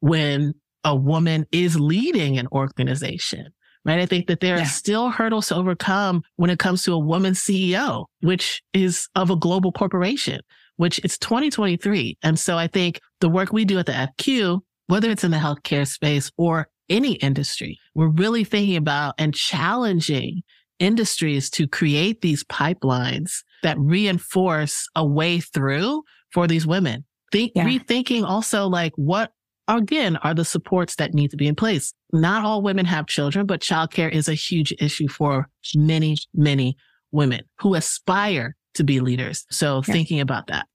when 0.00 0.54
a 0.82 0.96
woman 0.96 1.46
is 1.52 1.78
leading 1.78 2.38
an 2.38 2.48
organization 2.52 3.48
right? 3.84 4.00
I 4.00 4.06
think 4.06 4.26
that 4.26 4.40
there 4.40 4.56
yeah. 4.56 4.62
are 4.62 4.66
still 4.66 5.10
hurdles 5.10 5.48
to 5.48 5.56
overcome 5.56 6.22
when 6.36 6.50
it 6.50 6.58
comes 6.58 6.82
to 6.84 6.92
a 6.92 6.98
woman 6.98 7.34
CEO, 7.34 8.06
which 8.20 8.62
is 8.72 9.08
of 9.14 9.30
a 9.30 9.36
global 9.36 9.72
corporation, 9.72 10.40
which 10.76 10.98
it's 11.00 11.18
2023. 11.18 12.18
And 12.22 12.38
so 12.38 12.56
I 12.56 12.66
think 12.66 13.00
the 13.20 13.28
work 13.28 13.52
we 13.52 13.64
do 13.64 13.78
at 13.78 13.86
the 13.86 13.92
FQ, 14.18 14.60
whether 14.86 15.10
it's 15.10 15.24
in 15.24 15.30
the 15.30 15.36
healthcare 15.36 15.86
space 15.86 16.30
or 16.36 16.68
any 16.88 17.14
industry, 17.14 17.78
we're 17.94 18.08
really 18.08 18.44
thinking 18.44 18.76
about 18.76 19.14
and 19.18 19.34
challenging 19.34 20.42
industries 20.78 21.50
to 21.50 21.68
create 21.68 22.20
these 22.20 22.44
pipelines 22.44 23.42
that 23.62 23.78
reinforce 23.78 24.88
a 24.94 25.06
way 25.06 25.40
through 25.40 26.02
for 26.32 26.46
these 26.46 26.66
women. 26.66 27.04
Think, 27.32 27.52
yeah. 27.54 27.64
rethinking 27.64 28.24
also 28.24 28.66
like 28.66 28.92
what 28.96 29.32
again 29.68 30.16
are 30.18 30.34
the 30.34 30.44
supports 30.44 30.96
that 30.96 31.14
need 31.14 31.30
to 31.30 31.36
be 31.36 31.46
in 31.46 31.54
place. 31.54 31.92
Not 32.12 32.44
all 32.44 32.62
women 32.62 32.86
have 32.86 33.06
children, 33.06 33.46
but 33.46 33.60
childcare 33.60 34.10
is 34.10 34.28
a 34.28 34.34
huge 34.34 34.72
issue 34.78 35.08
for 35.08 35.48
many, 35.74 36.16
many 36.34 36.76
women 37.12 37.40
who 37.60 37.74
aspire 37.74 38.56
to 38.74 38.84
be 38.84 39.00
leaders. 39.00 39.46
So 39.50 39.82
yeah. 39.86 39.92
thinking 39.92 40.20
about 40.20 40.48
that. 40.48 40.66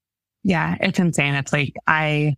Yeah, 0.44 0.78
it's 0.80 1.00
insane. 1.00 1.36
It's 1.36 1.52
like 1.52 1.74
I 1.86 2.36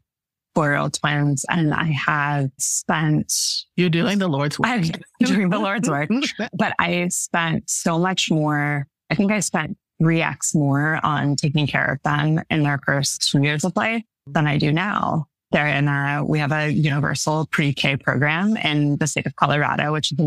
four 0.53 0.89
twins 0.89 1.45
and 1.49 1.73
I 1.73 1.85
have 1.85 2.49
spent 2.59 3.33
You're 3.77 3.89
doing 3.89 4.17
the 4.17 4.27
Lord's 4.27 4.59
work. 4.59 4.69
I'm 4.69 4.83
doing 5.23 5.49
the 5.49 5.59
Lord's 5.59 5.89
work. 5.89 6.09
but 6.53 6.73
I 6.79 7.07
spent 7.09 7.69
so 7.69 7.97
much 7.97 8.29
more. 8.29 8.87
I 9.09 9.15
think 9.15 9.31
I 9.31 9.39
spent 9.39 9.77
3x 10.01 10.55
more 10.55 10.99
on 11.03 11.35
taking 11.35 11.67
care 11.67 11.85
of 11.85 12.01
them 12.03 12.41
in 12.49 12.63
their 12.63 12.79
first 12.85 13.29
two 13.29 13.43
years 13.43 13.63
of 13.63 13.73
life 13.75 14.03
than 14.25 14.47
I 14.47 14.57
do 14.57 14.71
now 14.71 15.27
there 15.51 15.67
in 15.67 15.87
uh, 15.87 16.23
we 16.25 16.39
have 16.39 16.51
a 16.51 16.69
universal 16.69 17.47
pre-K 17.51 17.97
program 17.97 18.57
in 18.57 18.97
the 18.97 19.07
state 19.07 19.25
of 19.25 19.35
Colorado, 19.35 19.91
which 19.91 20.11
is 20.11 20.19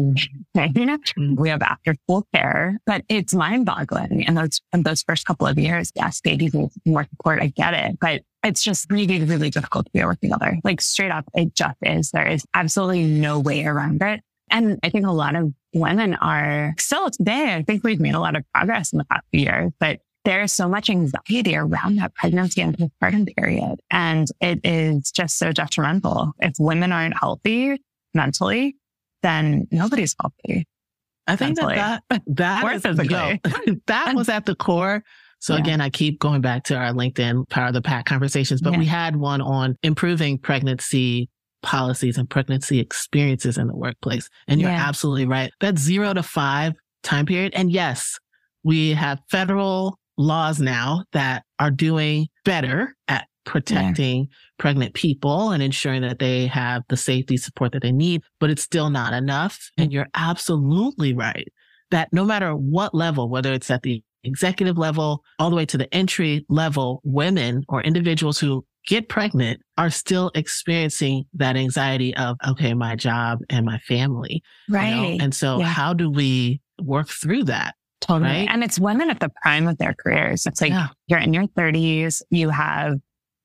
amazing. 0.55 0.99
Mm. 1.19 1.37
We 1.37 1.49
have 1.49 1.63
after 1.63 1.95
school 2.05 2.27
care, 2.35 2.79
but 2.87 3.05
it's 3.09 3.35
mind 3.35 3.67
boggling. 3.67 4.23
In 4.23 4.35
those, 4.35 4.61
in 4.73 4.83
those 4.83 5.03
first 5.03 5.27
couple 5.27 5.47
of 5.47 5.59
years, 5.59 5.91
yes, 5.95 6.21
babies 6.21 6.55
need 6.55 6.71
more 6.85 7.07
support. 7.11 7.41
I 7.41 7.49
get 7.49 7.75
it, 7.75 7.99
but 8.01 8.23
it's 8.43 8.63
just 8.63 8.91
really, 8.91 9.23
really 9.25 9.51
difficult 9.51 9.87
to 9.87 9.93
be 9.93 10.01
a 10.01 10.07
working 10.07 10.31
mother. 10.31 10.59
Like 10.65 10.81
straight 10.81 11.11
up, 11.11 11.25
it 11.35 11.55
just 11.55 11.77
is. 11.83 12.11
There 12.11 12.27
is 12.27 12.45
absolutely 12.55 13.05
no 13.05 13.41
way 13.41 13.65
around 13.65 14.03
it. 14.03 14.21
And 14.51 14.79
I 14.83 14.91
think 14.91 15.07
a 15.07 15.11
lot 15.11 15.35
of 15.35 15.53
women 15.73 16.15
are 16.15 16.75
still 16.79 17.11
today, 17.11 17.55
I 17.55 17.63
think 17.63 17.83
we've 17.83 18.01
made 18.01 18.15
a 18.15 18.21
lot 18.21 18.37
of 18.37 18.45
progress 18.55 18.93
in 18.93 18.99
the 18.99 19.05
past 19.05 19.25
few 19.33 19.41
years, 19.41 19.73
but 19.81 20.01
there 20.25 20.43
is 20.43 20.53
so 20.53 20.69
much 20.69 20.89
anxiety 20.91 21.57
around 21.57 21.97
that 21.97 22.15
pregnancy 22.15 22.61
and 22.63 22.77
postpartum 22.77 23.29
period. 23.37 23.81
And 23.91 24.29
it 24.41 24.61
is 24.65 25.11
just 25.11 25.39
so 25.39 25.53
detrimental. 25.53 26.33
If 26.41 26.55
women 26.59 26.93
aren't 26.93 27.17
healthy 27.19 27.81
mentally, 28.15 28.77
then 29.23 29.67
nobody's 29.71 30.15
healthy. 30.21 30.67
I 31.27 31.37
think 31.37 31.57
mentally. 31.57 31.77
that 31.77 32.03
that, 32.11 32.23
that, 32.27 32.85
is, 33.67 33.77
that 33.87 34.15
was 34.15 34.29
at 34.29 34.47
the 34.47 34.55
core. 34.55 35.03
So 35.41 35.55
yeah. 35.55 35.61
again, 35.61 35.81
I 35.81 35.91
keep 35.91 36.21
going 36.21 36.41
back 36.41 36.65
to 36.65 36.77
our 36.77 36.93
LinkedIn 36.93 37.49
Power 37.51 37.69
of 37.69 37.75
the 37.75 37.83
Pack 37.83 38.07
conversations, 38.07 38.63
but 38.63 38.73
yeah. 38.73 38.79
we 38.79 38.87
had 38.87 39.17
one 39.17 39.43
on 39.43 39.77
improving 39.83 40.39
pregnancy 40.39 41.29
policies 41.63 42.17
and 42.17 42.29
pregnancy 42.29 42.79
experiences 42.79 43.59
in 43.59 43.67
the 43.67 43.77
workplace. 43.77 44.29
And 44.49 44.61
you're 44.61 44.71
yeah. 44.71 44.89
absolutely 44.89 45.27
right. 45.27 45.51
That 45.61 45.79
zero 45.79 46.15
to 46.15 46.23
five 46.23 46.75
time 47.03 47.27
period. 47.27 47.53
And 47.55 47.71
yes, 47.71 48.19
we 48.63 48.93
have 48.93 49.21
federal 49.31 49.99
laws 50.16 50.61
now 50.61 51.05
that 51.12 51.44
are 51.59 51.70
doing 51.70 52.29
better 52.44 52.94
at 53.09 53.27
protecting 53.44 54.20
yeah. 54.20 54.37
pregnant 54.59 54.94
people 54.94 55.50
and 55.50 55.62
ensuring 55.62 56.03
that 56.03 56.18
they 56.18 56.46
have 56.46 56.83
the 56.88 56.96
safety 56.96 57.37
support 57.37 57.72
that 57.72 57.83
they 57.83 57.92
need, 57.92 58.22
but 58.40 58.50
it's 58.50 58.62
still 58.62 58.90
not 58.90 59.12
enough. 59.12 59.70
And 59.77 59.92
you're 59.92 60.09
absolutely 60.14 61.12
right 61.12 61.48
that 61.90 62.09
no 62.12 62.24
matter 62.24 62.53
what 62.53 62.94
level, 62.94 63.29
whether 63.29 63.53
it's 63.53 63.70
at 63.70 63.83
the 63.83 64.03
executive 64.24 64.79
level, 64.79 65.22
all 65.38 65.50
the 65.50 65.57
way 65.57 65.66
to 65.66 65.79
the 65.79 65.92
entry 65.94 66.44
level, 66.48 67.00
women 67.05 67.62
or 67.68 67.83
individuals 67.83 68.38
who 68.38 68.64
get 68.87 69.09
pregnant 69.09 69.61
are 69.79 69.90
still 69.90 70.31
experiencing 70.35 71.24
that 71.35 71.57
anxiety 71.57 72.16
of, 72.16 72.37
okay, 72.48 72.74
my 72.74 72.96
job 72.96 73.38
and 73.50 73.64
my 73.64 73.79
family. 73.79 74.42
Right. 74.68 74.88
You 74.88 74.94
know? 75.18 75.24
And 75.24 75.35
so 75.35 75.59
yeah. 75.59 75.66
how 75.66 75.94
do 75.94 76.11
we 76.11 76.61
work 76.83 77.09
through 77.09 77.44
that? 77.44 77.74
Totally. 78.07 78.31
Right? 78.31 78.49
And 78.51 78.62
it's 78.62 78.79
women 78.79 79.09
at 79.09 79.21
the 79.21 79.31
prime 79.43 79.67
of 79.67 79.79
their 79.79 79.95
careers. 79.95 80.47
It's 80.47 80.61
like 80.61 80.71
yeah. 80.71 80.88
you're 81.07 81.21
in 81.21 81.33
your 81.33 81.47
30s, 81.47 82.23
you 82.31 82.51
have 82.51 83.01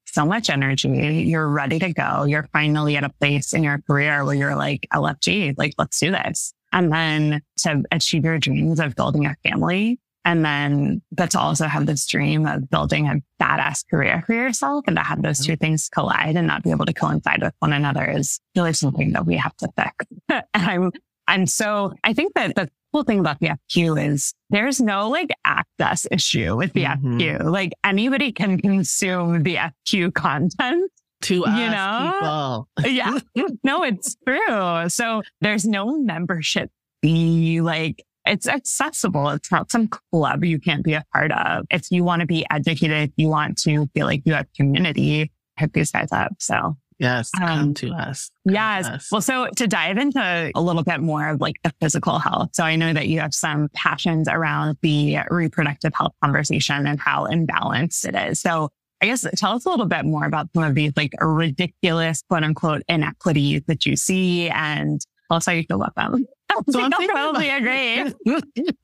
so 0.05 0.25
much 0.25 0.49
energy, 0.49 0.89
you're 1.27 1.47
ready 1.47 1.79
to 1.79 1.93
go. 1.93 2.25
You're 2.25 2.47
finally 2.51 2.97
at 2.97 3.03
a 3.03 3.09
place 3.09 3.53
in 3.53 3.63
your 3.63 3.79
career 3.87 4.25
where 4.25 4.35
you're 4.35 4.55
like, 4.55 4.85
LFG, 4.93 5.55
like, 5.57 5.75
let's 5.77 5.99
do 5.99 6.11
this. 6.11 6.53
and 6.71 6.91
then 6.91 7.41
to 7.59 7.83
achieve 7.91 8.25
your 8.25 8.37
dreams 8.37 8.79
of 8.79 8.95
building 8.95 9.25
a 9.25 9.35
family. 9.47 9.99
And 10.25 10.43
then, 10.43 11.01
but 11.11 11.31
to 11.31 11.39
also 11.39 11.65
have 11.65 11.85
this 11.85 12.05
dream 12.05 12.45
of 12.45 12.69
building 12.69 13.07
a 13.07 13.21
badass 13.41 13.87
career 13.89 14.21
for 14.27 14.33
yourself 14.33 14.83
and 14.87 14.97
to 14.97 15.01
have 15.01 15.21
those 15.21 15.43
two 15.43 15.55
things 15.55 15.89
collide 15.89 16.35
and 16.35 16.45
not 16.45 16.63
be 16.63 16.71
able 16.71 16.85
to 16.85 16.93
coincide 16.93 17.41
with 17.41 17.53
one 17.59 17.71
another 17.71 18.05
is 18.05 18.39
really 18.55 18.73
something 18.73 19.13
that 19.13 19.25
we 19.25 19.37
have 19.37 19.55
to 19.57 19.69
fix. 19.77 20.05
and 20.29 20.43
I'm, 20.53 20.91
I'm 21.27 21.47
so, 21.47 21.93
I 22.03 22.13
think 22.13 22.33
that 22.33 22.55
the 22.55 22.69
cool 22.93 23.03
thing 23.03 23.19
about 23.19 23.39
the 23.39 23.49
FQ 23.71 24.11
is 24.11 24.33
there's 24.49 24.81
no 24.81 25.09
like 25.09 25.29
access 25.45 26.07
issue 26.11 26.55
with 26.55 26.73
the 26.73 26.85
mm-hmm. 26.85 27.17
FQ. 27.17 27.43
Like 27.51 27.73
anybody 27.83 28.31
can 28.31 28.59
consume 28.59 29.43
the 29.43 29.55
FQ 29.55 30.13
content 30.13 30.91
to 31.21 31.35
you 31.35 31.41
know? 31.45 32.67
yeah. 32.83 33.19
No, 33.63 33.83
it's 33.83 34.15
true. 34.25 34.89
So 34.89 35.21
there's 35.41 35.65
no 35.65 35.97
membership 35.97 36.71
fee. 37.01 37.61
Like 37.61 38.03
it's 38.25 38.47
accessible. 38.47 39.29
It's 39.29 39.51
not 39.51 39.71
some 39.71 39.87
club 39.87 40.43
you 40.43 40.59
can't 40.59 40.83
be 40.83 40.93
a 40.93 41.03
part 41.13 41.31
of. 41.31 41.65
If 41.69 41.91
you 41.91 42.03
want 42.03 42.21
to 42.21 42.25
be 42.25 42.45
educated, 42.49 43.09
if 43.09 43.11
you 43.17 43.29
want 43.29 43.57
to 43.59 43.87
feel 43.93 44.05
like 44.05 44.21
you 44.25 44.33
have 44.33 44.47
community, 44.55 45.31
hit 45.57 45.73
these 45.73 45.91
guys 45.91 46.11
up. 46.11 46.33
So 46.39 46.77
Yes, 46.99 47.31
come 47.31 47.59
um, 47.59 47.73
to 47.75 47.91
us. 47.91 48.29
Come 48.47 48.55
yes. 48.55 48.87
To 48.87 48.93
us. 48.93 49.07
Well, 49.11 49.21
so 49.21 49.47
to 49.55 49.67
dive 49.67 49.97
into 49.97 50.51
a 50.53 50.61
little 50.61 50.83
bit 50.83 50.99
more 50.99 51.29
of 51.29 51.39
like 51.39 51.55
the 51.63 51.73
physical 51.79 52.19
health. 52.19 52.49
So 52.53 52.63
I 52.63 52.75
know 52.75 52.93
that 52.93 53.07
you 53.07 53.21
have 53.21 53.33
some 53.33 53.69
passions 53.73 54.27
around 54.27 54.77
the 54.81 55.19
reproductive 55.29 55.93
health 55.95 56.13
conversation 56.21 56.85
and 56.85 56.99
how 56.99 57.25
imbalanced 57.27 58.05
it 58.05 58.15
is. 58.15 58.41
So 58.41 58.69
I 59.01 59.05
guess 59.05 59.25
tell 59.37 59.53
us 59.53 59.65
a 59.65 59.69
little 59.69 59.85
bit 59.85 60.05
more 60.05 60.25
about 60.25 60.49
some 60.53 60.63
of 60.63 60.75
these 60.75 60.91
like 60.97 61.13
ridiculous 61.21 62.21
quote 62.29 62.43
unquote 62.43 62.81
inequities 62.89 63.61
that 63.67 63.85
you 63.85 63.95
see 63.95 64.49
and 64.49 64.99
tell 65.29 65.37
us 65.37 65.45
how 65.45 65.53
you 65.53 65.63
feel 65.63 65.81
about 65.81 66.11
them. 66.11 66.25
So 66.71 66.81
I'm 66.81 66.89
probably 66.91 67.47
about, 67.47 67.61
agree. 67.61 68.13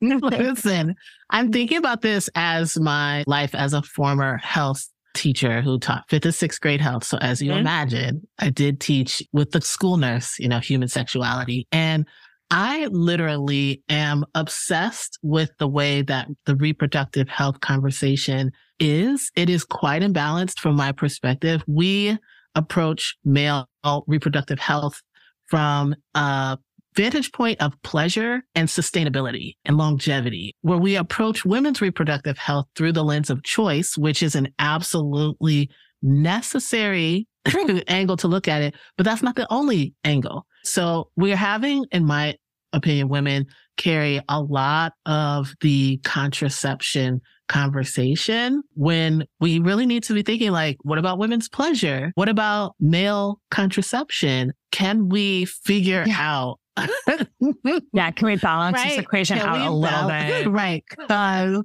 Listen, 0.20 0.94
I'm 1.30 1.50
thinking 1.50 1.78
about 1.78 2.00
this 2.00 2.30
as 2.36 2.78
my 2.78 3.24
life 3.26 3.56
as 3.56 3.72
a 3.72 3.82
former 3.82 4.36
health 4.36 4.88
teacher 5.16 5.62
who 5.62 5.78
taught 5.78 6.04
fifth 6.08 6.22
to 6.22 6.32
sixth 6.32 6.60
grade 6.60 6.80
health. 6.80 7.04
So 7.04 7.18
as 7.18 7.42
you 7.42 7.50
mm-hmm. 7.50 7.60
imagine, 7.60 8.28
I 8.38 8.50
did 8.50 8.80
teach 8.80 9.22
with 9.32 9.50
the 9.50 9.60
school 9.60 9.96
nurse, 9.96 10.38
you 10.38 10.48
know, 10.48 10.60
human 10.60 10.88
sexuality. 10.88 11.66
And 11.72 12.06
I 12.50 12.86
literally 12.86 13.82
am 13.88 14.24
obsessed 14.34 15.18
with 15.22 15.50
the 15.58 15.66
way 15.66 16.02
that 16.02 16.28
the 16.44 16.54
reproductive 16.54 17.28
health 17.28 17.60
conversation 17.60 18.52
is. 18.78 19.32
It 19.34 19.50
is 19.50 19.64
quite 19.64 20.02
imbalanced 20.02 20.60
from 20.60 20.76
my 20.76 20.92
perspective. 20.92 21.64
We 21.66 22.16
approach 22.54 23.16
male 23.24 23.68
reproductive 24.06 24.60
health 24.60 25.02
from 25.46 25.94
a 26.14 26.58
vantage 26.96 27.30
point 27.32 27.60
of 27.60 27.72
pleasure 27.82 28.42
and 28.54 28.68
sustainability 28.68 29.56
and 29.64 29.76
longevity, 29.76 30.54
where 30.62 30.78
we 30.78 30.96
approach 30.96 31.44
women's 31.44 31.80
reproductive 31.80 32.38
health 32.38 32.66
through 32.74 32.92
the 32.92 33.04
lens 33.04 33.30
of 33.30 33.42
choice, 33.44 33.96
which 33.96 34.22
is 34.22 34.34
an 34.34 34.48
absolutely 34.58 35.70
necessary 36.02 37.28
angle 37.88 38.16
to 38.16 38.28
look 38.28 38.48
at 38.48 38.62
it, 38.62 38.74
but 38.96 39.04
that's 39.04 39.22
not 39.22 39.36
the 39.36 39.46
only 39.52 39.94
angle. 40.04 40.46
So 40.64 41.10
we're 41.16 41.36
having, 41.36 41.84
in 41.92 42.04
my 42.04 42.34
opinion, 42.72 43.08
women 43.08 43.46
carry 43.76 44.20
a 44.28 44.40
lot 44.40 44.92
of 45.04 45.52
the 45.60 45.98
contraception 45.98 47.20
conversation 47.48 48.62
when 48.74 49.24
we 49.38 49.60
really 49.60 49.86
need 49.86 50.02
to 50.04 50.14
be 50.14 50.22
thinking 50.22 50.50
like, 50.50 50.76
what 50.82 50.98
about 50.98 51.18
women's 51.18 51.48
pleasure? 51.48 52.10
What 52.14 52.28
about 52.28 52.74
male 52.80 53.40
contraception? 53.50 54.52
Can 54.72 55.08
we 55.08 55.44
figure 55.44 56.04
yeah. 56.06 56.16
out 56.18 56.58
yeah, 57.92 58.10
can 58.10 58.26
we 58.26 58.36
balance 58.36 58.76
right? 58.76 58.90
this 58.90 58.98
equation 58.98 59.38
can 59.38 59.48
out 59.48 59.66
a 59.66 59.70
little 59.70 60.08
bit? 60.08 60.48
Right. 60.48 60.84
Because, 60.88 61.64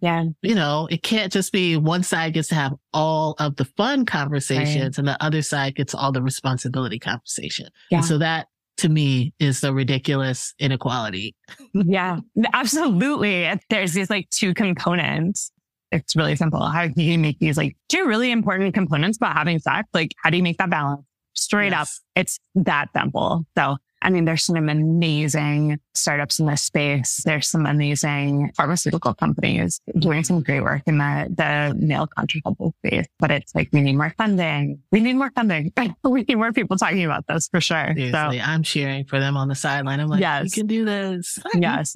yeah, 0.00 0.24
you 0.42 0.54
know, 0.54 0.88
it 0.90 1.02
can't 1.02 1.32
just 1.32 1.52
be 1.52 1.76
one 1.76 2.02
side 2.02 2.34
gets 2.34 2.48
to 2.48 2.54
have 2.54 2.72
all 2.92 3.34
of 3.38 3.56
the 3.56 3.64
fun 3.64 4.06
conversations 4.06 4.96
right. 4.96 4.98
and 4.98 5.08
the 5.08 5.22
other 5.22 5.42
side 5.42 5.74
gets 5.74 5.94
all 5.94 6.12
the 6.12 6.22
responsibility 6.22 6.98
conversation. 6.98 7.68
Yeah. 7.90 7.98
And 7.98 8.06
so 8.06 8.18
that 8.18 8.48
to 8.78 8.88
me 8.88 9.32
is 9.38 9.60
the 9.60 9.72
ridiculous 9.72 10.54
inequality. 10.58 11.34
yeah, 11.72 12.20
absolutely. 12.52 13.50
There's 13.68 13.92
these 13.92 14.10
like 14.10 14.28
two 14.30 14.54
components. 14.54 15.52
It's 15.90 16.16
really 16.16 16.36
simple. 16.36 16.64
How 16.64 16.88
do 16.88 17.02
you 17.02 17.18
make 17.18 17.38
these 17.38 17.56
like 17.56 17.76
two 17.88 18.06
really 18.06 18.30
important 18.30 18.74
components 18.74 19.18
about 19.18 19.36
having 19.36 19.58
sex? 19.58 19.88
Like, 19.92 20.12
how 20.22 20.30
do 20.30 20.36
you 20.36 20.42
make 20.42 20.58
that 20.58 20.70
balance? 20.70 21.04
Straight 21.34 21.72
yes. 21.72 21.80
up, 21.80 22.20
it's 22.20 22.38
that 22.54 22.88
simple. 22.94 23.46
So 23.56 23.76
I 24.02 24.10
mean, 24.10 24.24
there's 24.24 24.44
some 24.44 24.56
amazing 24.56 25.78
startups 25.94 26.38
in 26.38 26.46
this 26.46 26.62
space. 26.62 27.22
There's 27.24 27.48
some 27.48 27.66
amazing 27.66 28.52
pharmaceutical 28.56 29.14
companies 29.14 29.80
doing 29.98 30.24
some 30.24 30.42
great 30.42 30.62
work 30.62 30.82
in 30.86 30.98
the, 30.98 31.28
the 31.34 31.74
male 31.78 32.06
contraceptive 32.06 32.72
space. 32.84 33.06
But 33.18 33.30
it's 33.30 33.54
like, 33.54 33.68
we 33.72 33.80
need 33.80 33.96
more 33.96 34.12
funding. 34.18 34.80
We 34.90 35.00
need 35.00 35.14
more 35.14 35.30
funding. 35.34 35.72
we 36.04 36.22
need 36.22 36.34
more 36.34 36.52
people 36.52 36.76
talking 36.76 37.04
about 37.04 37.26
this 37.28 37.48
for 37.48 37.60
sure. 37.60 37.92
Seriously, 37.94 38.38
so, 38.38 38.44
I'm 38.44 38.62
cheering 38.62 39.04
for 39.04 39.20
them 39.20 39.36
on 39.36 39.48
the 39.48 39.54
sideline. 39.54 40.00
I'm 40.00 40.08
like, 40.08 40.20
yes. 40.20 40.44
you 40.44 40.62
can 40.62 40.66
do 40.66 40.84
this. 40.84 41.38
yes. 41.54 41.94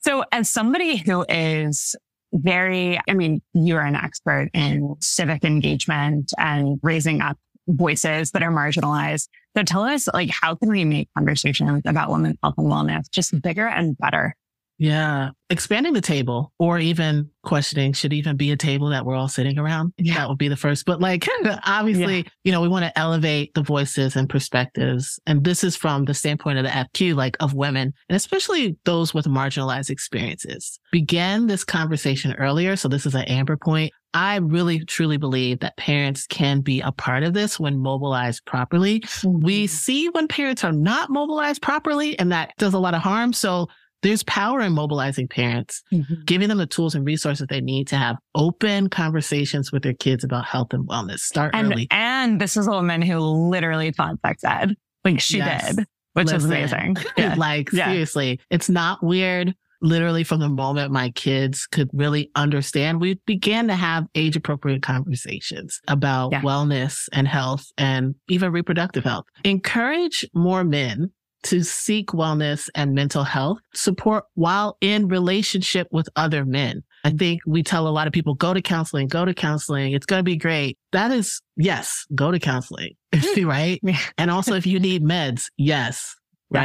So 0.00 0.24
as 0.32 0.50
somebody 0.50 0.96
who 0.96 1.24
is 1.28 1.94
very, 2.32 3.00
I 3.08 3.14
mean, 3.14 3.40
you're 3.52 3.80
an 3.80 3.94
expert 3.94 4.50
in 4.52 4.96
civic 5.00 5.44
engagement 5.44 6.32
and 6.36 6.80
raising 6.82 7.20
up 7.20 7.38
voices 7.68 8.30
that 8.32 8.42
are 8.42 8.52
marginalized. 8.52 9.28
So 9.56 9.62
tell 9.62 9.82
us, 9.82 10.08
like, 10.12 10.30
how 10.30 10.54
can 10.54 10.68
we 10.68 10.84
make 10.84 11.08
conversations 11.16 11.82
about 11.86 12.10
women's 12.10 12.36
health 12.42 12.54
and 12.58 12.66
wellness 12.66 13.10
just 13.10 13.40
bigger 13.40 13.66
and 13.66 13.96
better? 13.98 14.34
Yeah. 14.78 15.30
Expanding 15.50 15.92
the 15.92 16.00
table 16.00 16.52
or 16.58 16.78
even 16.78 17.30
questioning 17.44 17.92
should 17.92 18.12
even 18.12 18.36
be 18.36 18.50
a 18.50 18.56
table 18.56 18.88
that 18.88 19.06
we're 19.06 19.14
all 19.14 19.28
sitting 19.28 19.58
around. 19.58 19.92
Yeah. 19.98 20.14
That 20.14 20.28
would 20.28 20.38
be 20.38 20.48
the 20.48 20.56
first. 20.56 20.84
But 20.84 21.00
like, 21.00 21.28
obviously, 21.64 22.18
yeah. 22.18 22.28
you 22.44 22.52
know, 22.52 22.60
we 22.60 22.68
want 22.68 22.84
to 22.84 22.98
elevate 22.98 23.54
the 23.54 23.62
voices 23.62 24.16
and 24.16 24.28
perspectives. 24.28 25.20
And 25.26 25.44
this 25.44 25.62
is 25.62 25.76
from 25.76 26.06
the 26.06 26.14
standpoint 26.14 26.58
of 26.58 26.64
the 26.64 26.70
FQ, 26.70 27.14
like 27.14 27.36
of 27.40 27.54
women 27.54 27.94
and 28.08 28.16
especially 28.16 28.76
those 28.84 29.14
with 29.14 29.26
marginalized 29.26 29.90
experiences. 29.90 30.80
Begin 30.90 31.46
this 31.46 31.64
conversation 31.64 32.34
earlier. 32.34 32.74
So 32.74 32.88
this 32.88 33.06
is 33.06 33.14
an 33.14 33.24
amber 33.24 33.56
point. 33.56 33.92
I 34.14 34.36
really 34.36 34.84
truly 34.84 35.16
believe 35.16 35.60
that 35.60 35.76
parents 35.76 36.26
can 36.26 36.60
be 36.60 36.80
a 36.80 36.92
part 36.92 37.24
of 37.24 37.34
this 37.34 37.58
when 37.58 37.78
mobilized 37.78 38.44
properly. 38.46 39.00
Mm-hmm. 39.00 39.44
We 39.44 39.66
see 39.66 40.08
when 40.08 40.28
parents 40.28 40.62
are 40.62 40.72
not 40.72 41.10
mobilized 41.10 41.60
properly 41.60 42.18
and 42.18 42.30
that 42.32 42.52
does 42.56 42.74
a 42.74 42.78
lot 42.78 42.94
of 42.94 43.02
harm. 43.02 43.32
So 43.32 43.68
there's 44.02 44.22
power 44.22 44.60
in 44.60 44.72
mobilizing 44.72 45.26
parents, 45.26 45.82
mm-hmm. 45.92 46.22
giving 46.26 46.48
them 46.48 46.58
the 46.58 46.66
tools 46.66 46.94
and 46.94 47.04
resources 47.04 47.46
they 47.48 47.60
need 47.60 47.88
to 47.88 47.96
have 47.96 48.16
open 48.34 48.88
conversations 48.88 49.72
with 49.72 49.82
their 49.82 49.94
kids 49.94 50.22
about 50.22 50.44
health 50.44 50.72
and 50.72 50.86
wellness. 50.86 51.20
Start 51.20 51.54
and, 51.54 51.72
early. 51.72 51.88
And 51.90 52.40
this 52.40 52.56
is 52.56 52.66
a 52.66 52.70
woman 52.70 53.02
who 53.02 53.18
literally 53.18 53.90
taught 53.92 54.20
sex 54.24 54.44
ed. 54.44 54.76
Like 55.04 55.20
she 55.20 55.38
yes. 55.38 55.74
did, 55.74 55.86
which 56.12 56.26
Listen, 56.26 56.36
is 56.36 56.44
amazing. 56.44 56.96
Yeah. 57.16 57.34
like 57.36 57.72
yeah. 57.72 57.86
seriously, 57.86 58.40
it's 58.50 58.68
not 58.68 59.02
weird. 59.02 59.54
Literally 59.80 60.24
from 60.24 60.40
the 60.40 60.48
moment 60.48 60.92
my 60.92 61.10
kids 61.10 61.66
could 61.66 61.90
really 61.92 62.30
understand, 62.34 63.00
we 63.00 63.20
began 63.26 63.68
to 63.68 63.74
have 63.74 64.06
age 64.14 64.36
appropriate 64.36 64.82
conversations 64.82 65.80
about 65.88 66.32
yeah. 66.32 66.42
wellness 66.42 67.08
and 67.12 67.28
health 67.28 67.66
and 67.76 68.14
even 68.28 68.52
reproductive 68.52 69.04
health. 69.04 69.24
Encourage 69.44 70.24
more 70.34 70.64
men 70.64 71.10
to 71.44 71.62
seek 71.62 72.08
wellness 72.08 72.68
and 72.74 72.94
mental 72.94 73.22
health 73.22 73.58
support 73.74 74.24
while 74.34 74.76
in 74.80 75.08
relationship 75.08 75.86
with 75.90 76.08
other 76.16 76.44
men. 76.44 76.82
I 77.04 77.10
think 77.10 77.42
we 77.46 77.62
tell 77.62 77.86
a 77.86 77.90
lot 77.90 78.06
of 78.06 78.14
people, 78.14 78.34
go 78.34 78.54
to 78.54 78.62
counseling, 78.62 79.08
go 79.08 79.26
to 79.26 79.34
counseling. 79.34 79.92
It's 79.92 80.06
going 80.06 80.20
to 80.20 80.24
be 80.24 80.36
great. 80.36 80.78
That 80.92 81.10
is, 81.10 81.42
yes, 81.56 82.06
go 82.14 82.30
to 82.30 82.38
counseling, 82.38 82.94
hmm. 83.14 83.46
right? 83.46 83.80
and 84.16 84.30
also 84.30 84.54
if 84.54 84.66
you 84.66 84.80
need 84.80 85.04
meds, 85.04 85.44
yes, 85.58 86.16
yeah. 86.50 86.60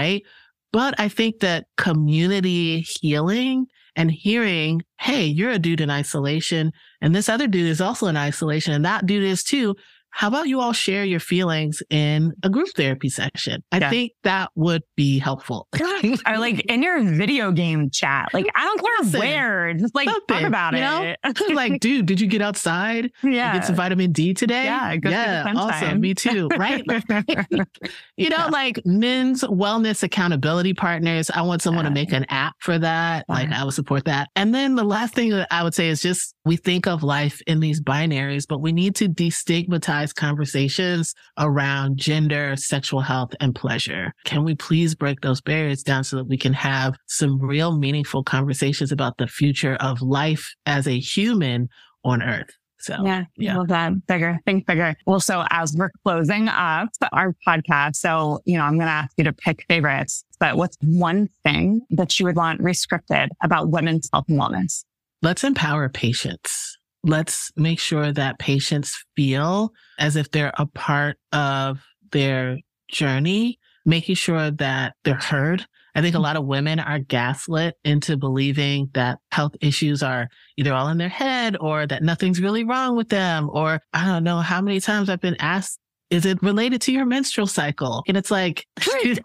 But 0.72 1.00
I 1.00 1.10
think 1.10 1.40
that 1.40 1.66
community 1.78 2.82
healing 2.82 3.68
and 3.96 4.12
hearing, 4.12 4.84
hey, 5.00 5.26
you're 5.26 5.52
a 5.52 5.60
dude 5.60 5.82
in 5.82 5.90
isolation 5.90 6.72
and 7.02 7.16
this 7.16 7.30
other 7.30 7.48
dude 7.48 7.68
is 7.68 7.82
also 7.82 8.08
in 8.08 8.18
isolation 8.18 8.74
and 8.74 8.86
that 8.86 9.06
dude 9.06 9.24
is 9.24 9.44
too 9.44 9.76
how 10.12 10.28
about 10.28 10.48
you 10.48 10.60
all 10.60 10.74
share 10.74 11.04
your 11.06 11.20
feelings 11.20 11.82
in 11.90 12.34
a 12.44 12.50
group 12.50 12.70
therapy 12.76 13.10
session? 13.10 13.64
I 13.72 13.80
yeah. 13.80 13.90
think 13.90 14.12
that 14.24 14.52
would 14.56 14.84
be 14.96 15.20
helpful. 15.20 15.68
or 15.74 16.38
like 16.38 16.60
in 16.70 16.84
your 16.84 17.02
video 17.04 17.52
game 17.52 17.90
chat. 17.90 18.30
Like, 18.34 18.48
I 18.56 18.64
don't 18.64 18.82
care 18.82 19.06
Listen, 19.06 19.20
where, 19.20 19.74
just 19.76 19.96
like 19.96 20.10
talk 20.28 20.42
about 20.42 20.74
you 20.74 20.80
know? 20.82 21.04
it. 21.24 21.50
like, 21.54 21.80
dude, 21.80 22.06
did 22.06 22.20
you 22.20 22.28
get 22.28 22.42
outside? 22.42 23.12
Yeah. 23.24 23.54
Get 23.54 23.66
some 23.66 23.76
vitamin 23.76 24.12
D 24.12 24.34
today? 24.34 24.66
Yeah. 24.66 24.96
yeah. 25.04 25.54
Awesome. 25.56 26.02
Me 26.02 26.14
too. 26.14 26.50
Right. 26.58 26.84
you 28.18 28.30
know, 28.30 28.38
yeah. 28.38 28.46
like 28.48 28.82
men's 28.86 29.44
wellness 29.44 30.04
accountability 30.04 30.74
partners. 30.74 31.30
I 31.30 31.42
want 31.44 31.62
someone 31.62 31.86
yeah. 31.86 31.90
to 31.90 31.94
make 31.94 32.12
an 32.12 32.26
app 32.30 32.56
for 32.60 32.78
that. 32.80 33.26
Like, 33.30 33.52
I 33.52 33.64
would 33.64 33.74
support 33.74 34.06
that. 34.06 34.30
And 34.36 34.54
then 34.54 34.76
the 34.76 34.84
last 34.84 35.14
thing 35.14 35.30
that 35.30 35.48
I 35.52 35.64
would 35.64 35.74
say 35.74 35.90
is 35.90 36.02
just 36.02 36.36
we 36.46 36.58
think 36.58 36.88
of 36.88 37.04
life 37.04 37.42
in 37.48 37.60
these 37.60 37.82
binaries, 37.82 38.46
but 38.48 38.60
we 38.60 38.72
need 38.72 38.96
to 38.96 39.08
destigmatize 39.08 39.99
normalize 40.00 40.16
conversations 40.16 41.16
around 41.38 41.98
gender, 41.98 42.56
sexual 42.56 43.02
health, 43.02 43.34
and 43.40 43.56
pleasure. 43.56 44.14
Can 44.26 44.44
we 44.44 44.56
please 44.56 44.96
break 44.96 45.22
those 45.22 45.42
barriers 45.42 45.84
down 45.84 46.04
so 46.04 46.18
that 46.18 46.28
we 46.28 46.38
can 46.38 46.54
have 46.54 46.96
some 47.08 47.40
real 47.40 47.78
meaningful 47.78 48.24
conversations 48.24 48.92
about 48.92 49.18
the 49.18 49.28
future 49.28 49.76
of 49.76 50.02
life 50.02 50.54
as 50.66 50.88
a 50.88 51.00
human 51.00 51.70
on 52.04 52.22
earth? 52.22 52.50
So 52.82 52.96
yeah, 53.04 53.26
yeah. 53.36 53.58
love 53.58 53.68
that. 53.68 54.08
Bigger, 54.08 54.40
think 54.46 54.66
bigger. 54.66 54.96
Well, 55.06 55.20
so 55.20 55.44
as 55.50 55.76
we're 55.76 55.92
closing 56.06 56.48
up 56.48 56.88
our 57.12 57.36
podcast, 57.46 57.98
so 57.98 58.40
you 58.46 58.58
know, 58.58 58.64
I'm 58.64 58.80
gonna 58.80 58.90
ask 58.90 59.12
you 59.18 59.26
to 59.26 59.34
pick 59.34 59.66
favorites, 59.68 60.24
but 60.40 60.56
what's 60.56 60.78
one 60.82 61.28
thing 61.44 61.82
that 61.90 62.18
you 62.18 62.26
would 62.26 62.38
want 62.38 62.62
rescripted 62.62 63.28
about 63.44 63.70
women's 63.70 64.10
health 64.14 64.26
and 64.30 64.40
wellness? 64.40 64.86
Let's 65.22 65.44
empower 65.44 65.90
patients. 65.90 66.79
Let's 67.04 67.52
make 67.56 67.80
sure 67.80 68.12
that 68.12 68.40
patients 68.40 69.04
feel 69.16 69.72
as 69.98 70.16
if 70.16 70.32
they're 70.32 70.54
a 70.58 70.66
part 70.66 71.18
of 71.32 71.82
their 72.12 72.58
journey, 72.92 73.60
making 73.86 74.16
sure 74.16 74.52
that 74.52 74.96
they're 75.04 75.16
heard, 75.16 75.66
I 75.96 76.02
think 76.02 76.16
a 76.16 76.20
mm. 76.20 76.24
lot 76.24 76.36
of 76.38 76.46
women 76.46 76.80
are 76.80 77.00
gaslit 77.00 77.76
into 77.84 78.18
believing 78.18 78.90
that 78.94 79.20
health 79.32 79.56
issues 79.62 80.04
are 80.04 80.30
either 80.58 80.74
all 80.74 80.88
in 80.90 80.98
their 80.98 81.10
head 81.10 81.58
or 81.60 81.88
that 81.88 82.04
nothing's 82.04 82.40
really 82.40 82.64
wrong 82.64 82.96
with 82.96 83.10
them. 83.10 83.50
Or 83.52 83.82
I 83.94 84.06
don't 84.06 84.24
know 84.24 84.40
how 84.40 84.62
many 84.62 84.80
times 84.80 85.10
I've 85.10 85.22
been 85.22 85.36
asked, 85.40 85.80
is 86.10 86.26
it 86.26 86.42
related 86.42 86.82
to 86.82 86.92
your 86.92 87.06
menstrual 87.06 87.48
cycle? 87.48 88.04
And 88.08 88.18
it's 88.18 88.32
like, 88.32 88.66
is 89.04 89.20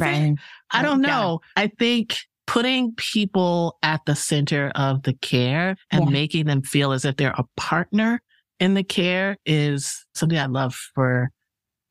right. 0.00 0.22
it? 0.22 0.38
I 0.70 0.82
don't 0.82 1.00
know. 1.00 1.40
Yeah. 1.56 1.64
I 1.64 1.66
think 1.78 2.18
putting 2.46 2.92
people 2.96 3.78
at 3.82 4.00
the 4.06 4.14
center 4.14 4.72
of 4.74 5.02
the 5.02 5.14
care 5.14 5.76
and 5.90 6.04
yeah. 6.04 6.10
making 6.10 6.46
them 6.46 6.62
feel 6.62 6.92
as 6.92 7.04
if 7.04 7.16
they're 7.16 7.34
a 7.36 7.44
partner 7.56 8.20
in 8.60 8.74
the 8.74 8.84
care 8.84 9.36
is 9.44 10.04
something 10.14 10.38
I 10.38 10.46
love 10.46 10.74
for 10.94 11.30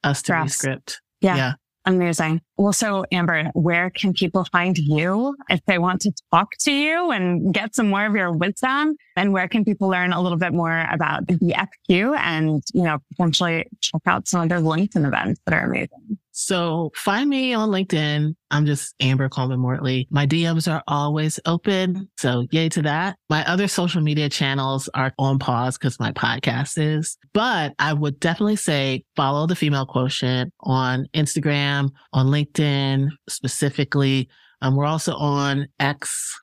us 0.03 0.21
to 0.23 0.47
script. 0.47 1.01
Yeah. 1.19 1.35
yeah. 1.35 1.53
Amazing. 1.85 2.41
Well, 2.57 2.73
so 2.73 3.05
Amber, 3.11 3.45
where 3.53 3.89
can 3.89 4.13
people 4.13 4.45
find 4.51 4.77
you 4.77 5.35
if 5.49 5.61
they 5.65 5.79
want 5.79 6.01
to 6.01 6.11
talk 6.31 6.51
to 6.61 6.71
you 6.71 7.11
and 7.11 7.51
get 7.53 7.75
some 7.75 7.89
more 7.89 8.05
of 8.05 8.15
your 8.15 8.31
wisdom? 8.31 8.95
And 9.15 9.33
where 9.33 9.47
can 9.47 9.65
people 9.65 9.89
learn 9.89 10.13
a 10.13 10.21
little 10.21 10.37
bit 10.37 10.53
more 10.53 10.85
about 10.91 11.25
the 11.27 11.55
FQ 11.89 12.15
and, 12.17 12.61
you 12.73 12.83
know, 12.83 12.99
potentially 13.11 13.65
check 13.81 14.01
out 14.05 14.27
some 14.27 14.41
of 14.41 14.49
their 14.49 14.59
LinkedIn 14.59 15.07
events 15.07 15.41
that 15.45 15.55
are 15.55 15.65
amazing? 15.65 16.19
So 16.32 16.91
find 16.96 17.30
me 17.30 17.54
on 17.54 17.70
LinkedIn. 17.70 18.36
I'm 18.52 18.65
just 18.65 18.96
Amber 19.00 19.30
Coleman 19.30 19.60
Mortley. 19.60 20.08
My 20.10 20.26
DMs 20.26 20.72
are 20.72 20.84
always 20.88 21.39
open. 21.46 22.10
So 22.17 22.48
yay 22.52 22.70
to 22.70 22.82
that. 22.84 23.17
My 23.30 23.46
other 23.46 23.67
social 23.67 24.02
media 24.02 24.30
channels 24.30 24.89
are 24.94 25.13
on 25.20 25.39
pause 25.39 25.78
because 25.78 26.00
my 26.00 26.12
podcast 26.12 26.78
is, 26.78 27.17
but 27.34 27.74
I 27.80 27.94
would 27.94 28.20
definitely 28.20 28.56
say 28.56 29.04
follow 29.15 29.48
the 29.48 29.56
female 29.56 29.86
quotient 29.86 30.54
on 30.62 31.08
Instagram, 31.13 31.89
on 32.13 32.28
LinkedIn 32.28 33.10
specifically. 33.30 34.30
Um, 34.62 34.76
we're 34.76 34.86
also 34.86 35.13
on 35.15 35.67
X 35.80 36.39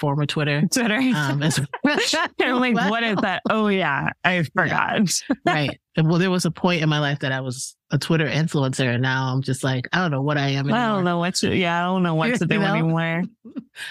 former 0.00 0.26
Twitter. 0.26 0.62
Twitter. 0.72 0.96
Um, 0.96 1.42
as, 1.42 1.60
I'm 2.40 2.60
like, 2.60 2.90
what 2.90 3.02
is 3.02 3.16
that? 3.18 3.42
Oh 3.48 3.68
yeah, 3.68 4.10
I 4.24 4.42
forgot. 4.42 5.10
Yeah. 5.28 5.36
right. 5.46 5.80
Well, 5.96 6.18
there 6.18 6.30
was 6.30 6.46
a 6.46 6.50
point 6.50 6.82
in 6.82 6.88
my 6.88 6.98
life 6.98 7.18
that 7.18 7.30
I 7.30 7.40
was 7.40 7.76
a 7.90 7.98
Twitter 7.98 8.26
influencer, 8.26 8.94
and 8.94 9.02
now 9.02 9.32
I'm 9.32 9.42
just 9.42 9.62
like, 9.62 9.86
I 9.92 9.98
don't 9.98 10.10
know 10.10 10.22
what 10.22 10.38
I 10.38 10.48
am. 10.48 10.66
Anymore. 10.66 10.78
I 10.78 10.88
don't 10.88 11.04
know 11.04 11.18
what 11.18 11.34
to. 11.36 11.54
Yeah, 11.54 11.78
I 11.78 11.86
don't 11.86 12.02
know 12.02 12.14
what 12.14 12.38
to 12.38 12.46
do 12.46 12.54
you 12.54 12.60
know? 12.60 12.74
anymore. 12.74 13.22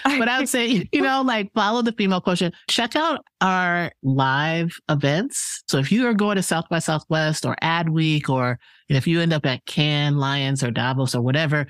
but 0.04 0.28
I 0.28 0.38
would 0.38 0.48
say, 0.48 0.88
you 0.90 1.00
know, 1.02 1.22
like 1.22 1.52
follow 1.54 1.82
the 1.82 1.92
female 1.92 2.20
quotient. 2.20 2.54
Check 2.68 2.96
out 2.96 3.24
our 3.40 3.92
live 4.02 4.72
events. 4.88 5.62
So 5.68 5.78
if 5.78 5.92
you 5.92 6.06
are 6.06 6.14
going 6.14 6.36
to 6.36 6.42
South 6.42 6.64
by 6.68 6.80
Southwest 6.80 7.46
or 7.46 7.54
Ad 7.60 7.90
Week, 7.90 8.28
or 8.28 8.58
if 8.88 9.06
you 9.06 9.20
end 9.20 9.32
up 9.32 9.46
at 9.46 9.64
Cannes, 9.66 10.16
Lions, 10.16 10.64
or 10.64 10.70
Davos, 10.70 11.14
or 11.14 11.22
whatever, 11.22 11.66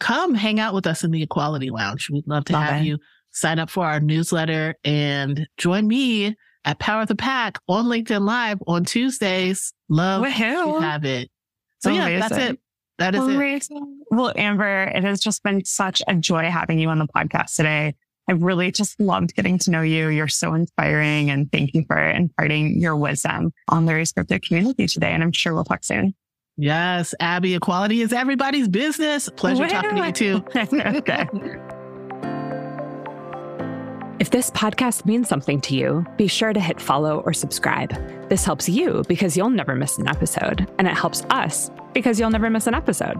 come 0.00 0.34
hang 0.34 0.60
out 0.60 0.74
with 0.74 0.86
us 0.86 1.04
in 1.04 1.10
the 1.10 1.22
Equality 1.22 1.70
Lounge. 1.70 2.08
We'd 2.10 2.26
love 2.26 2.44
to 2.46 2.52
love 2.54 2.62
have 2.64 2.82
it. 2.82 2.86
you 2.86 2.98
sign 3.34 3.58
up 3.58 3.68
for 3.68 3.84
our 3.84 4.00
newsletter 4.00 4.76
and 4.84 5.46
join 5.58 5.86
me 5.86 6.36
at 6.64 6.78
Power 6.78 7.02
of 7.02 7.08
the 7.08 7.16
Pack 7.16 7.58
on 7.68 7.86
LinkedIn 7.86 8.26
Live 8.26 8.58
on 8.66 8.84
Tuesdays. 8.84 9.72
Love 9.88 10.24
to 10.24 10.30
have 10.30 11.04
it. 11.04 11.28
So 11.80 11.90
Amazing. 11.90 12.12
yeah, 12.12 12.28
that's 12.28 12.50
it. 12.50 12.58
That 12.98 13.14
is 13.14 13.20
Amazing. 13.20 13.76
it. 13.76 14.06
Well, 14.16 14.32
Amber, 14.36 14.84
it 14.84 15.04
has 15.04 15.20
just 15.20 15.42
been 15.42 15.64
such 15.64 16.00
a 16.06 16.14
joy 16.14 16.44
having 16.44 16.78
you 16.78 16.88
on 16.88 16.98
the 16.98 17.08
podcast 17.08 17.56
today. 17.56 17.94
I've 18.30 18.42
really 18.42 18.70
just 18.70 18.98
loved 18.98 19.34
getting 19.34 19.58
to 19.58 19.70
know 19.70 19.82
you. 19.82 20.08
You're 20.08 20.28
so 20.28 20.54
inspiring 20.54 21.28
and 21.28 21.50
thank 21.52 21.74
you 21.74 21.84
for 21.86 21.98
imparting 21.98 22.80
your 22.80 22.96
wisdom 22.96 23.52
on 23.68 23.84
the 23.84 23.92
Rescripted 23.92 24.46
community 24.46 24.86
today. 24.86 25.10
And 25.12 25.22
I'm 25.22 25.32
sure 25.32 25.52
we'll 25.52 25.64
talk 25.64 25.84
soon. 25.84 26.14
Yes, 26.56 27.14
Abby, 27.20 27.54
equality 27.54 28.00
is 28.00 28.12
everybody's 28.12 28.68
business. 28.68 29.28
Pleasure 29.36 29.66
talking 29.68 29.96
to 29.96 30.06
you 30.06 30.12
too. 30.12 30.44
okay. 30.98 31.26
If 34.20 34.30
this 34.30 34.48
podcast 34.50 35.06
means 35.06 35.28
something 35.28 35.60
to 35.62 35.74
you, 35.74 36.06
be 36.16 36.28
sure 36.28 36.52
to 36.52 36.60
hit 36.60 36.80
follow 36.80 37.20
or 37.26 37.32
subscribe. 37.32 37.90
This 38.28 38.44
helps 38.44 38.68
you 38.68 39.02
because 39.08 39.36
you'll 39.36 39.50
never 39.50 39.74
miss 39.74 39.98
an 39.98 40.06
episode, 40.06 40.70
and 40.78 40.86
it 40.86 40.94
helps 40.94 41.24
us 41.30 41.68
because 41.92 42.20
you'll 42.20 42.30
never 42.30 42.48
miss 42.48 42.68
an 42.68 42.74
episode. 42.74 43.18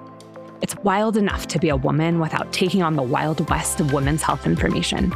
It's 0.63 0.77
wild 0.77 1.17
enough 1.17 1.49
to 1.49 1.59
be 1.59 1.71
a 1.71 1.77
woman 1.77 2.21
without 2.21 2.53
taking 2.53 2.83
on 2.83 2.95
the 2.95 3.03
wild 3.03 3.49
west 3.51 3.81
of 3.81 3.93
women's 3.93 4.23
health 4.23 4.47
information. 4.47 5.13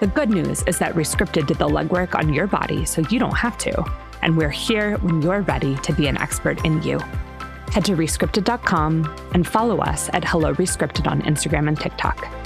The 0.00 0.06
good 0.06 0.28
news 0.28 0.62
is 0.64 0.78
that 0.80 0.94
Rescripted 0.94 1.46
did 1.46 1.56
the 1.56 1.68
legwork 1.68 2.14
on 2.14 2.34
your 2.34 2.46
body 2.46 2.84
so 2.84 3.02
you 3.08 3.18
don't 3.18 3.36
have 3.36 3.56
to, 3.58 3.84
and 4.20 4.36
we're 4.36 4.50
here 4.50 4.98
when 4.98 5.22
you're 5.22 5.40
ready 5.40 5.76
to 5.76 5.94
be 5.94 6.08
an 6.08 6.20
expert 6.20 6.62
in 6.66 6.82
you. 6.82 6.98
Head 7.70 7.86
to 7.86 7.96
rescripted.com 7.96 9.30
and 9.32 9.46
follow 9.46 9.78
us 9.78 10.10
at 10.12 10.24
Hello 10.24 10.52
Rescripted 10.54 11.06
on 11.06 11.22
Instagram 11.22 11.68
and 11.68 11.80
TikTok. 11.80 12.41